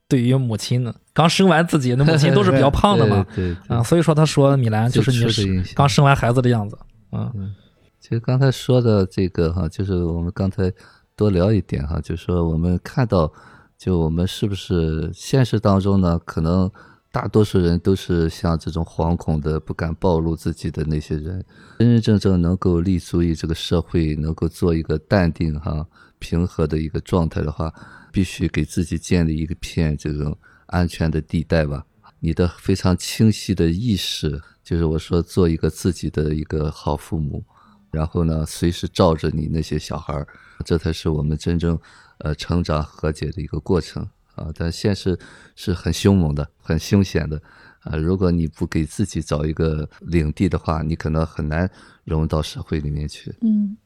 [0.08, 3.24] 对于母亲的刚生完自己，的母亲都是比较胖的嘛。
[3.36, 6.78] 对对对啊，所以说他说米兰就是你就吃的影响刚生完孩子的样子。
[7.12, 7.54] 嗯，
[8.00, 10.72] 其实刚才说的这个哈，就是我们刚才
[11.16, 13.32] 多聊一点哈，就是说我们看到，
[13.78, 16.72] 就我们是不是现实当中呢，可能
[17.12, 21.44] 大多数人都是像这种惶恐的、不敢暴露自己的那些人，
[21.80, 25.88] 真真正正能够立足于这个社会，能够做一个淡定哈、
[26.20, 27.74] 平和的一个状态的话，
[28.12, 30.38] 必须给自己建立一个片这种
[30.68, 31.84] 安全的地带吧。
[32.20, 37.44] 你的非常清晰的意识，就是我说做一个自己的一个好父母，
[37.90, 40.28] 然后呢，随时照着你那些小孩儿，
[40.64, 41.80] 这才是我们真正
[42.20, 44.08] 呃成长和解的一个过程
[44.40, 44.52] 啊。
[44.56, 45.18] 但现实
[45.56, 47.42] 是很凶猛的，很凶险的
[47.82, 47.96] 啊。
[47.96, 51.70] 如果你不给自己找一个领地的话，你可能很难
[52.04, 53.36] 融入到社会里面去。
[53.42, 53.78] 嗯，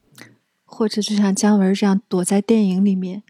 [0.64, 3.22] 或者就像姜文这样躲在电影里面。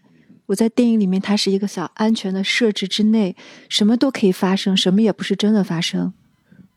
[0.47, 3.35] 我在电影里面，它是一个小安全的设置之内，
[3.67, 6.13] 什么都可以发生，什么也不是真的发生。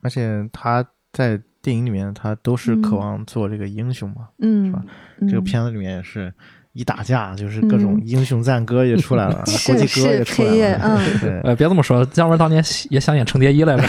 [0.01, 4.29] 而且他在电影里面他都是渴嗯望做这个英雄嘛。
[4.39, 4.85] 嗯是吧，
[5.21, 6.33] 嗯这个片子里面也是
[6.79, 10.79] 一打架，就是各种英雄赞歌也出来了，是 国际歌也出来了。
[10.85, 10.99] 嗯。
[11.21, 13.83] 对，呃，别这么说，姜文当年也想演程蝶衣来着。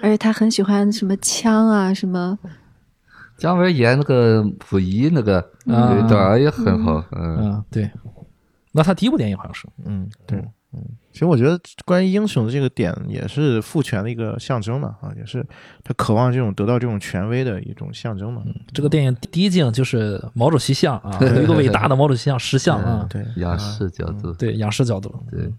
[0.00, 2.38] 而且他很喜欢什么枪啊，什么
[3.36, 5.92] 姜文演那个溥仪那个啊。
[5.94, 7.90] 有一段儿也很好，嗯，嗯，对。
[8.72, 10.42] 那他第一部电影好像是，嗯，对，
[10.74, 15.46] 嗯，其实我觉得关于英雄的这个点也是父权的一个象征嘛，啊，也是
[15.84, 18.42] 他渴望这种得到这种权威的一种象征嘛。
[18.72, 25.52] 这个电影第一镜就是毛主席像啊，有一个伟大的毛主席像石像啊，对，仰视角度，对，仰视角度，对，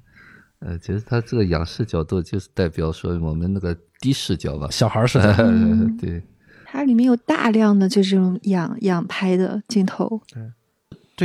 [0.60, 6.22] 呃，其实他这个仰视角度就是代表说我们那个低视角吧，小孩儿视角，嗯 对，
[6.66, 10.44] 它里面有大量的就这种仰仰拍的镜头，对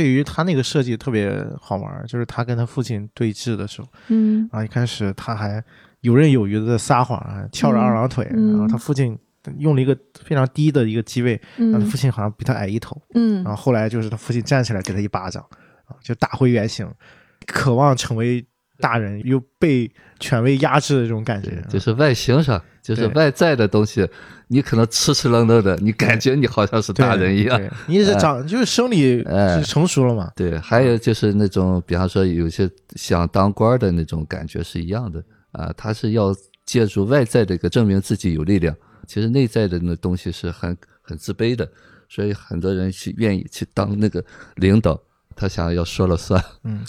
[0.05, 4.47] 于他那个设计特别好玩，就是他跟他父亲对峙的时候，嗯。
[4.51, 5.63] 啊，一开始他还
[6.01, 9.17] 游刃有余的在撒谎啊，翘着二郎腿，嗯然后他父亲
[9.57, 13.43] 用了一个非常低的一个机位，然后他嗯父亲好像比他矮一头，嗯。
[13.43, 15.43] 然后后来就是他父亲站起来给他一巴掌，
[15.85, 16.87] 啊，就打回原形，
[17.45, 18.45] 渴望成为
[18.81, 24.05] 大人又被权威压制的这种感觉，，就是外形上，就是外在的东西，
[24.47, 27.57] 你可能吃吃愣愣的，你感觉你好像是大人一样。
[27.57, 27.69] 对。
[27.87, 29.23] 你是长就是生理
[29.63, 35.23] 成熟了嘛，对，还有就是那种，比方说有些想当官的那种感觉是一样的。
[35.51, 36.33] 啊，他是要
[36.65, 38.73] 借助外在的一个证明自己有力量，
[39.05, 41.69] 其实内在的那东西是很很自卑的，
[42.07, 44.23] 所以很多人去愿意去当那个
[44.55, 44.97] 领导，
[45.35, 46.41] 他想要说了算。
[46.63, 46.85] 嗯，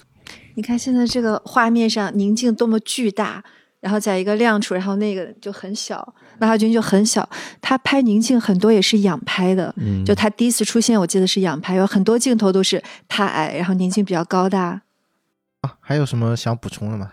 [0.55, 3.43] 你看现在这个画面上宁静多么巨大，
[3.81, 7.29] 然后在一个亮处，然后那个就很小，马小军就很小。
[7.61, 14.83] 他拍宁静很多也是仰拍的，嗯就他第一次出现，我记得是仰拍，有很多镜头都是他矮，然后宁静比较高大。
[15.63, 17.13] 啊，还有什么想补充的吗？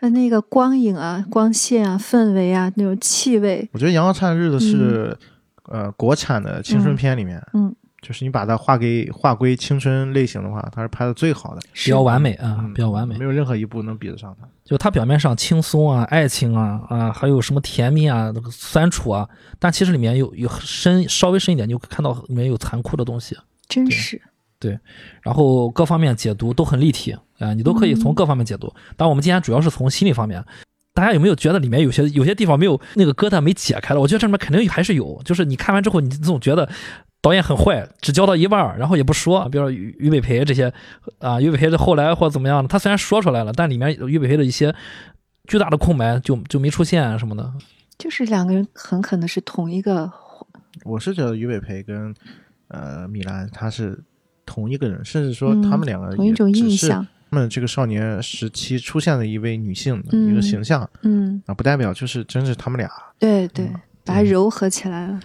[0.00, 5.16] 那那个光影啊、光线啊、氛围啊、那种气味，我觉得《阳光灿烂日子》是、
[5.62, 7.74] 呃国产的青春片里面，嗯，
[8.04, 13.24] 就是你把它划给划归青春类型的话，它是拍的最好的，比较完美啊，嗯比较完美没。
[13.24, 14.46] 有任何一部能比得上它。
[14.62, 19.26] 就它表面上轻松啊、爱情啊啊，还有什么甜蜜啊、那个酸楚啊，
[19.58, 23.34] 但其实里面有有深稍微深一点，就看到里面有残酷的东西。
[23.66, 24.20] 真是
[24.58, 24.78] 对。
[25.22, 28.68] 然后各方面解读都很立体啊、你都可以从各方面解读。
[28.96, 30.44] 当然，我们今天主要是从心理方面。
[30.94, 34.00] 大家有没有觉得里面有些有些地方没有那个疙瘩没解开了？
[34.00, 36.70] 我觉得这里面肯定还是有，就是你看完之后，你总觉得
[37.24, 39.48] 导演很坏，只教到一半，然后也不说。
[39.48, 40.70] 比如说于于北培这些
[41.20, 44.74] 啊，于北培这后来或者怎么样的，他虽然说出来了，但里面俞北培的一些
[45.48, 47.50] 巨大的空白就就没出现啊什么的。
[47.96, 50.12] 就是两个人很可能是同一个，
[50.84, 52.14] 我是觉得于北培跟
[52.68, 53.98] 呃米兰他是
[54.44, 57.06] 同一个人，甚至说他们两个同一种印象。
[57.30, 62.88] 他们这个少年时期出现的一位女性的一个形象，嗯，啊，不代表就是真是他们俩。
[63.18, 63.68] 对对，
[64.04, 65.18] 把它柔合起来了。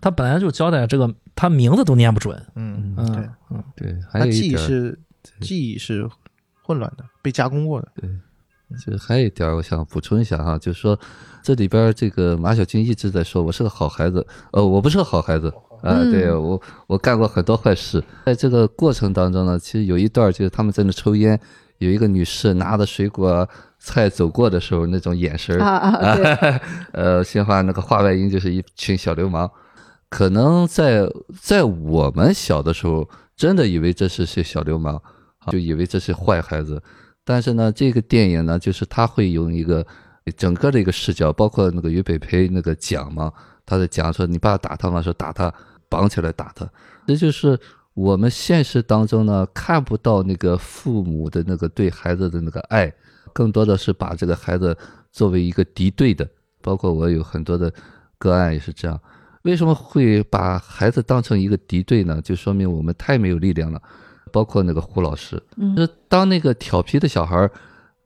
[0.00, 2.36] 他本来就交代这个，他名字都念不准。
[2.56, 4.98] 嗯，嗯对，嗯，对，还他有一点，记忆是
[5.40, 6.08] 记忆是
[6.62, 7.88] 混乱的，被加工过的。
[7.94, 8.10] 对
[8.84, 10.98] 就还有一点儿，我想补充一下哈，就是说
[11.40, 15.48] 这里边儿这个马小军一直在说我是个好孩子，呃，我不是个好孩子
[15.82, 16.10] 啊、嗯。
[16.10, 21.38] 对我我干过很多坏事，在这个过程当中呢，其实有一段就是他们在那抽烟，
[21.78, 26.60] 有一个女士拿着水果菜走过的时候那种眼神儿啊啊，对，
[26.90, 29.48] 呃，新华那个话外音就是一群小流氓，
[30.08, 31.08] 可能在
[31.40, 35.00] 在我们小的时候，真的以为这是些小流氓，
[35.50, 36.82] 就以为这是坏孩子。
[37.24, 39.84] 但是呢，这个电影呢，就是他会用一个
[40.36, 43.32] 整个的一个视角，包括那个于北培那个讲嘛，
[43.66, 45.02] 他在讲说你爸打他嘛？
[45.02, 45.52] 说打他，
[45.88, 46.68] 绑起来打他，
[47.06, 47.58] 这就是
[47.94, 52.92] 我们现实当中呢看不到那个父母的那个对孩子的那个爱，
[53.32, 54.76] 更多的是把这个孩子
[55.10, 56.28] 作为一个敌对的，
[56.62, 57.72] 包括我有很多的
[58.18, 59.00] 个案也是这样。
[59.46, 62.20] 为什么会把孩子当成一个敌对呢？
[62.20, 63.80] 就说明我们太没有力量了。
[64.32, 67.50] 包括那个胡老师，嗯就是当那个调皮的小孩儿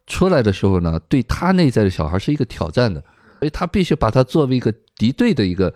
[0.07, 3.01] 出来的时候呢，对他内在的小孩是一个挑战的，
[3.41, 5.73] 所以他必须把他作为一个敌对的一个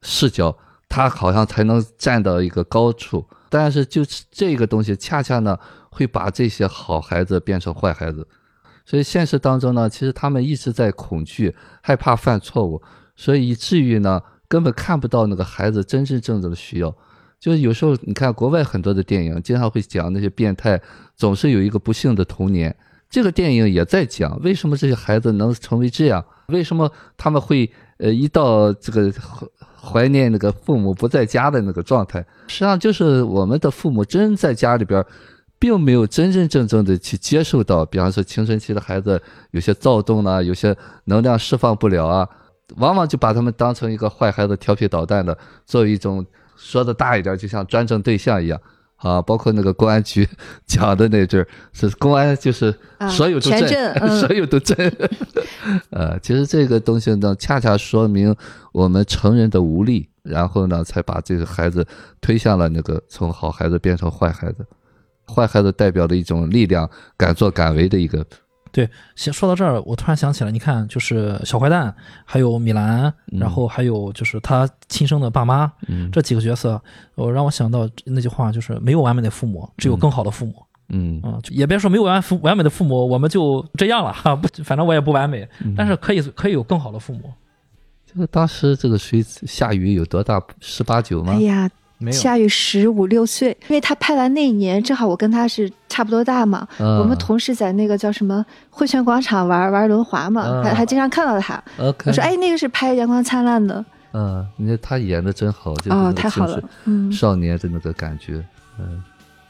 [0.00, 0.56] 视角，
[0.88, 3.26] 他好像才能站到一个高处。
[3.50, 5.58] 但是就是这个东西，恰恰呢
[5.90, 8.26] 会把这些好孩子变成坏孩子。
[8.86, 12.80] 所以现实当中呢，其实他们一直在恐惧、害怕犯错误，
[13.16, 16.94] 所以以至于呢根本看不到那个孩子真真正正的需要。
[17.38, 20.80] 就是有时候你看国外很多的电影，经常会讲那些变态
[21.14, 22.74] 总是有一个不幸的童年。
[23.08, 29.46] 这个电影也在讲为什么这些孩子能成为这样，为什么他们会呃一到这个怀
[30.02, 35.02] 怀念那个父母不在家的那个状态，实际上就是我们的父母真在家里边，
[35.58, 39.22] 并没有真真正正的去接受到，比方说青春期的孩子
[39.52, 42.28] 有些躁动啊，有些能量释放不了啊，
[42.76, 46.24] 往往就把他们当成一个坏孩子、调皮捣蛋的，作为一种
[46.56, 48.60] 说的大一点，就像专政对象一样。
[48.96, 50.28] 啊，包括那个公安局
[50.66, 54.76] 讲的那阵儿，是公安就是啊所有都全震，震嗯 所有都震。
[55.90, 58.34] 呃，其实这个东西呢，恰恰说明
[58.72, 61.86] 我们成人的无力，然后呢，才把这个孩子
[62.20, 64.66] 推向了那个从好孩子变成坏孩子。
[65.32, 68.26] 坏孩子代表的一种力量，敢作敢为的一个，
[69.14, 71.94] 先说到这儿，我突然想起来，你看，就是小坏蛋，
[72.24, 76.80] 还有米兰，嗯然后还有就是他亲生的爸妈，嗯这几个角色，
[77.14, 80.54] 我让我想到那句话，就是没有完美的父母，只有更好的父母。
[80.90, 84.34] 嗯啊、就也别说没有完父完美的父母，我们就这样了哈。
[84.34, 87.30] 不，反正我也不完美，嗯但是可以可以有更好的父母。
[88.06, 90.42] 这个当时这个谁下雨有多大？
[90.60, 91.40] 十八九吗哎？
[91.40, 92.16] 呀，没有。
[92.16, 96.66] 夏雨十五六岁，因为他拍完那一年，正好我跟他是差不多大嘛。
[96.78, 96.98] 嗯。
[96.98, 100.64] 我们同事在那个叫什么汇泉广场玩玩轮滑嘛，嗯。
[100.64, 101.62] 还还经常看到他。
[101.76, 103.84] 我说，哎，那个是拍《阳光灿烂》的。
[104.14, 108.42] 嗯，你看他演的真好，就哦，太好了，嗯，少年的那个感觉，
[108.78, 109.02] 嗯，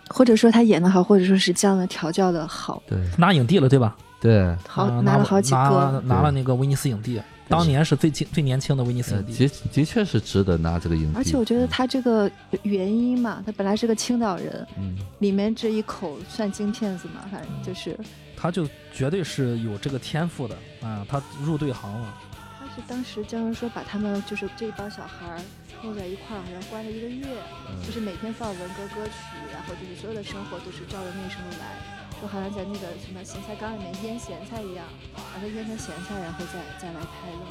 [0.09, 2.99] 或者说他演的好，或者说是这样的调教的好，对。
[3.17, 3.97] 拿影帝了，对吧？
[4.21, 6.03] 对，好啊拿了好几拿个。
[6.07, 9.47] 拿了那个威尼斯影帝，当年是最轻最年轻的威尼斯呃影帝。
[9.47, 12.31] 的的确是值得拿这个影帝，而且我觉得他这个
[12.63, 17.99] 原因嘛，他本来是个青岛人，嗯，里面这一口算京片子嘛，反正就是
[18.37, 22.15] 他就绝对是有这个天赋的啊，他入对行了。
[22.61, 25.41] 他是当时江人说把他们就是这帮小孩儿
[25.83, 27.27] 弄在一块儿，好像关了一个月，
[27.71, 29.13] 嗯就是每天放文革歌曲，
[29.53, 37.47] 然后就是所有的生活都是照着那时候来，就好像在那个什么咸菜缸里面腌咸菜一样，把它腌成咸菜，然后再再来拍的。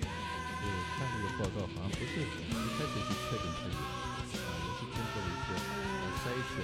[0.00, 0.64] 对，
[0.96, 2.24] 看这个报道好像不是一
[2.76, 3.76] 开始就确定自己，
[4.40, 5.52] 啊，也是经过了一些
[6.16, 6.56] 筛选，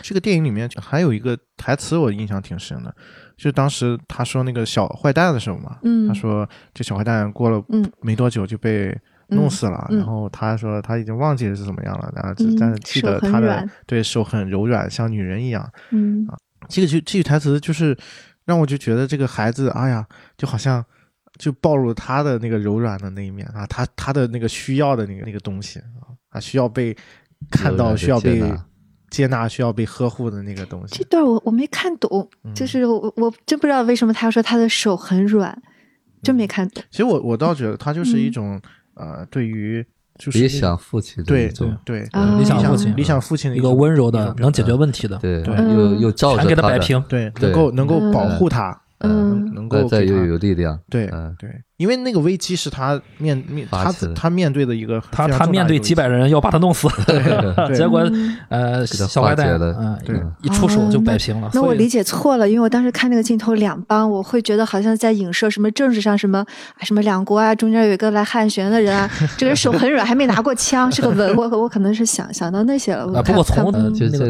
[0.00, 2.94] 这个电影里面还有一个台词我印象挺深的，
[3.36, 6.08] 就是当时他说那个小坏蛋的时候嘛，嗯。
[6.08, 7.84] 他说这小坏蛋过了嗯。
[8.00, 8.96] 没多久就被
[9.28, 9.96] 弄死了，嗯。
[9.96, 13.70] 嗯然后他说他已经忘记是怎么样了，然后只嗯但是记得他的软。
[13.86, 15.68] 对手很柔软，像女人一样。
[15.90, 16.26] 嗯。
[16.68, 17.96] 这个就这句台词就是
[18.44, 20.84] 让我就觉得这个孩子，哎呀，就好像
[21.38, 26.96] 就暴露了他的那个柔软的那一面啊，他他的那个需要的那个那个东西啊，他需要被
[27.50, 28.40] 看到，需要被
[29.12, 30.96] 接纳，需要被呵护的那个东西。
[30.98, 31.04] 这。
[31.04, 32.52] 段我我没看懂，嗯。
[32.54, 35.56] 就是我我真不知道为什么他说他的手很软，
[36.22, 36.36] 真嗯。
[36.36, 36.82] 没看懂。
[36.90, 38.32] 其实我我倒觉得他就是一嗯。
[38.32, 38.60] 种、
[38.94, 39.84] 呃，对于
[40.18, 45.54] 就是理想父亲的对一种，对啊理想父亲理想父亲的一个温柔的能解决问题的，对，对。
[45.54, 46.00] 又嗯。
[46.00, 47.00] 又照全给他着他，摆平。
[47.08, 49.10] 对，能够能够保嗯护他，嗯。
[49.44, 51.36] 能能够再再又给他有力量，对嗯。
[51.38, 51.50] 对，
[51.82, 57.74] 因为那个危机是他面面他他面对的一个他他面对几百人要把他弄死，对。
[57.76, 58.36] 结果嗯。
[58.48, 59.98] 呃小坏蛋化解了嗯。
[60.04, 61.50] 对一出手就摆平了。
[61.52, 73.02] 那我理解错了，因为我当时看那个镜头两帮，我会觉得好像在影射什么政治上什么啊什么两国啊，中间有一个来汉旋的人啊， 这个人手很软，还没拿过枪，是个文， 我我可能是想想到那些了。
[73.18, 73.72] 啊，不过从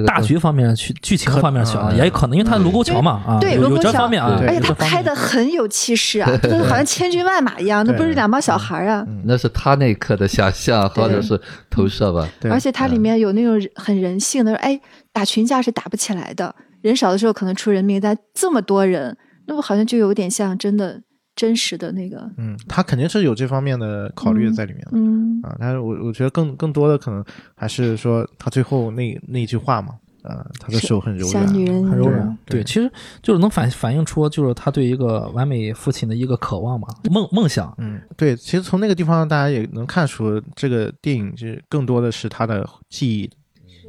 [0.07, 9.07] 大局方面去剧情方面去啊，也有可能，因为他卢沟桥嘛啊，对卢沟桥方面啊，而且他拍的很有气势啊，就是好像千军万马一样，那不是两帮小孩啊。
[9.25, 11.39] 那是他那一刻的想象或者是
[11.69, 12.29] 投射吧。
[12.51, 14.81] 而且它里面有那种很人性的，哎，
[15.13, 19.17] 打群架是打不起来的，人少的时候可能出人命，但这么多人，
[19.47, 21.03] 那么好像就有点像真的
[21.35, 24.91] 真实的那个，嗯，他肯定是有这方面的考虑在里面的。
[24.93, 27.25] 嗯啊，但是我我觉得更更多的可能
[27.55, 32.39] 还是说他最后那那句话嘛，呃，他的手很柔像软，女人很柔软。
[32.47, 32.91] 对对，其实
[33.23, 37.75] 就是能反反映出，就是他对一个完美父亲的一个渴望嘛，梦梦想。
[37.79, 43.31] 嗯，对，其实从那个地方大家也能看出，这个电影是更多的是他的记忆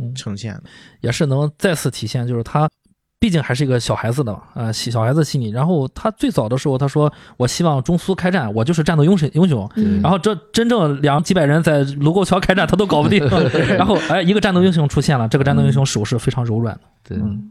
[0.02, 0.64] 嗯呈现的。
[1.02, 2.70] 也是能再次体现，就是他
[3.24, 5.50] 毕竟还是一个小孩子的嘛，呃，小孩子心理。
[5.50, 13.26] 然后他最早的时候，他说：“我希望中苏开战，我就是战斗英雄英雄。”嗯然后这真正两几百人在卢沟桥开战，他都搞不定。
[13.80, 16.82] 然后哎，一个战斗英雄出现了，这个战斗英雄手是非常柔软的。
[17.08, 17.50] 对，嗯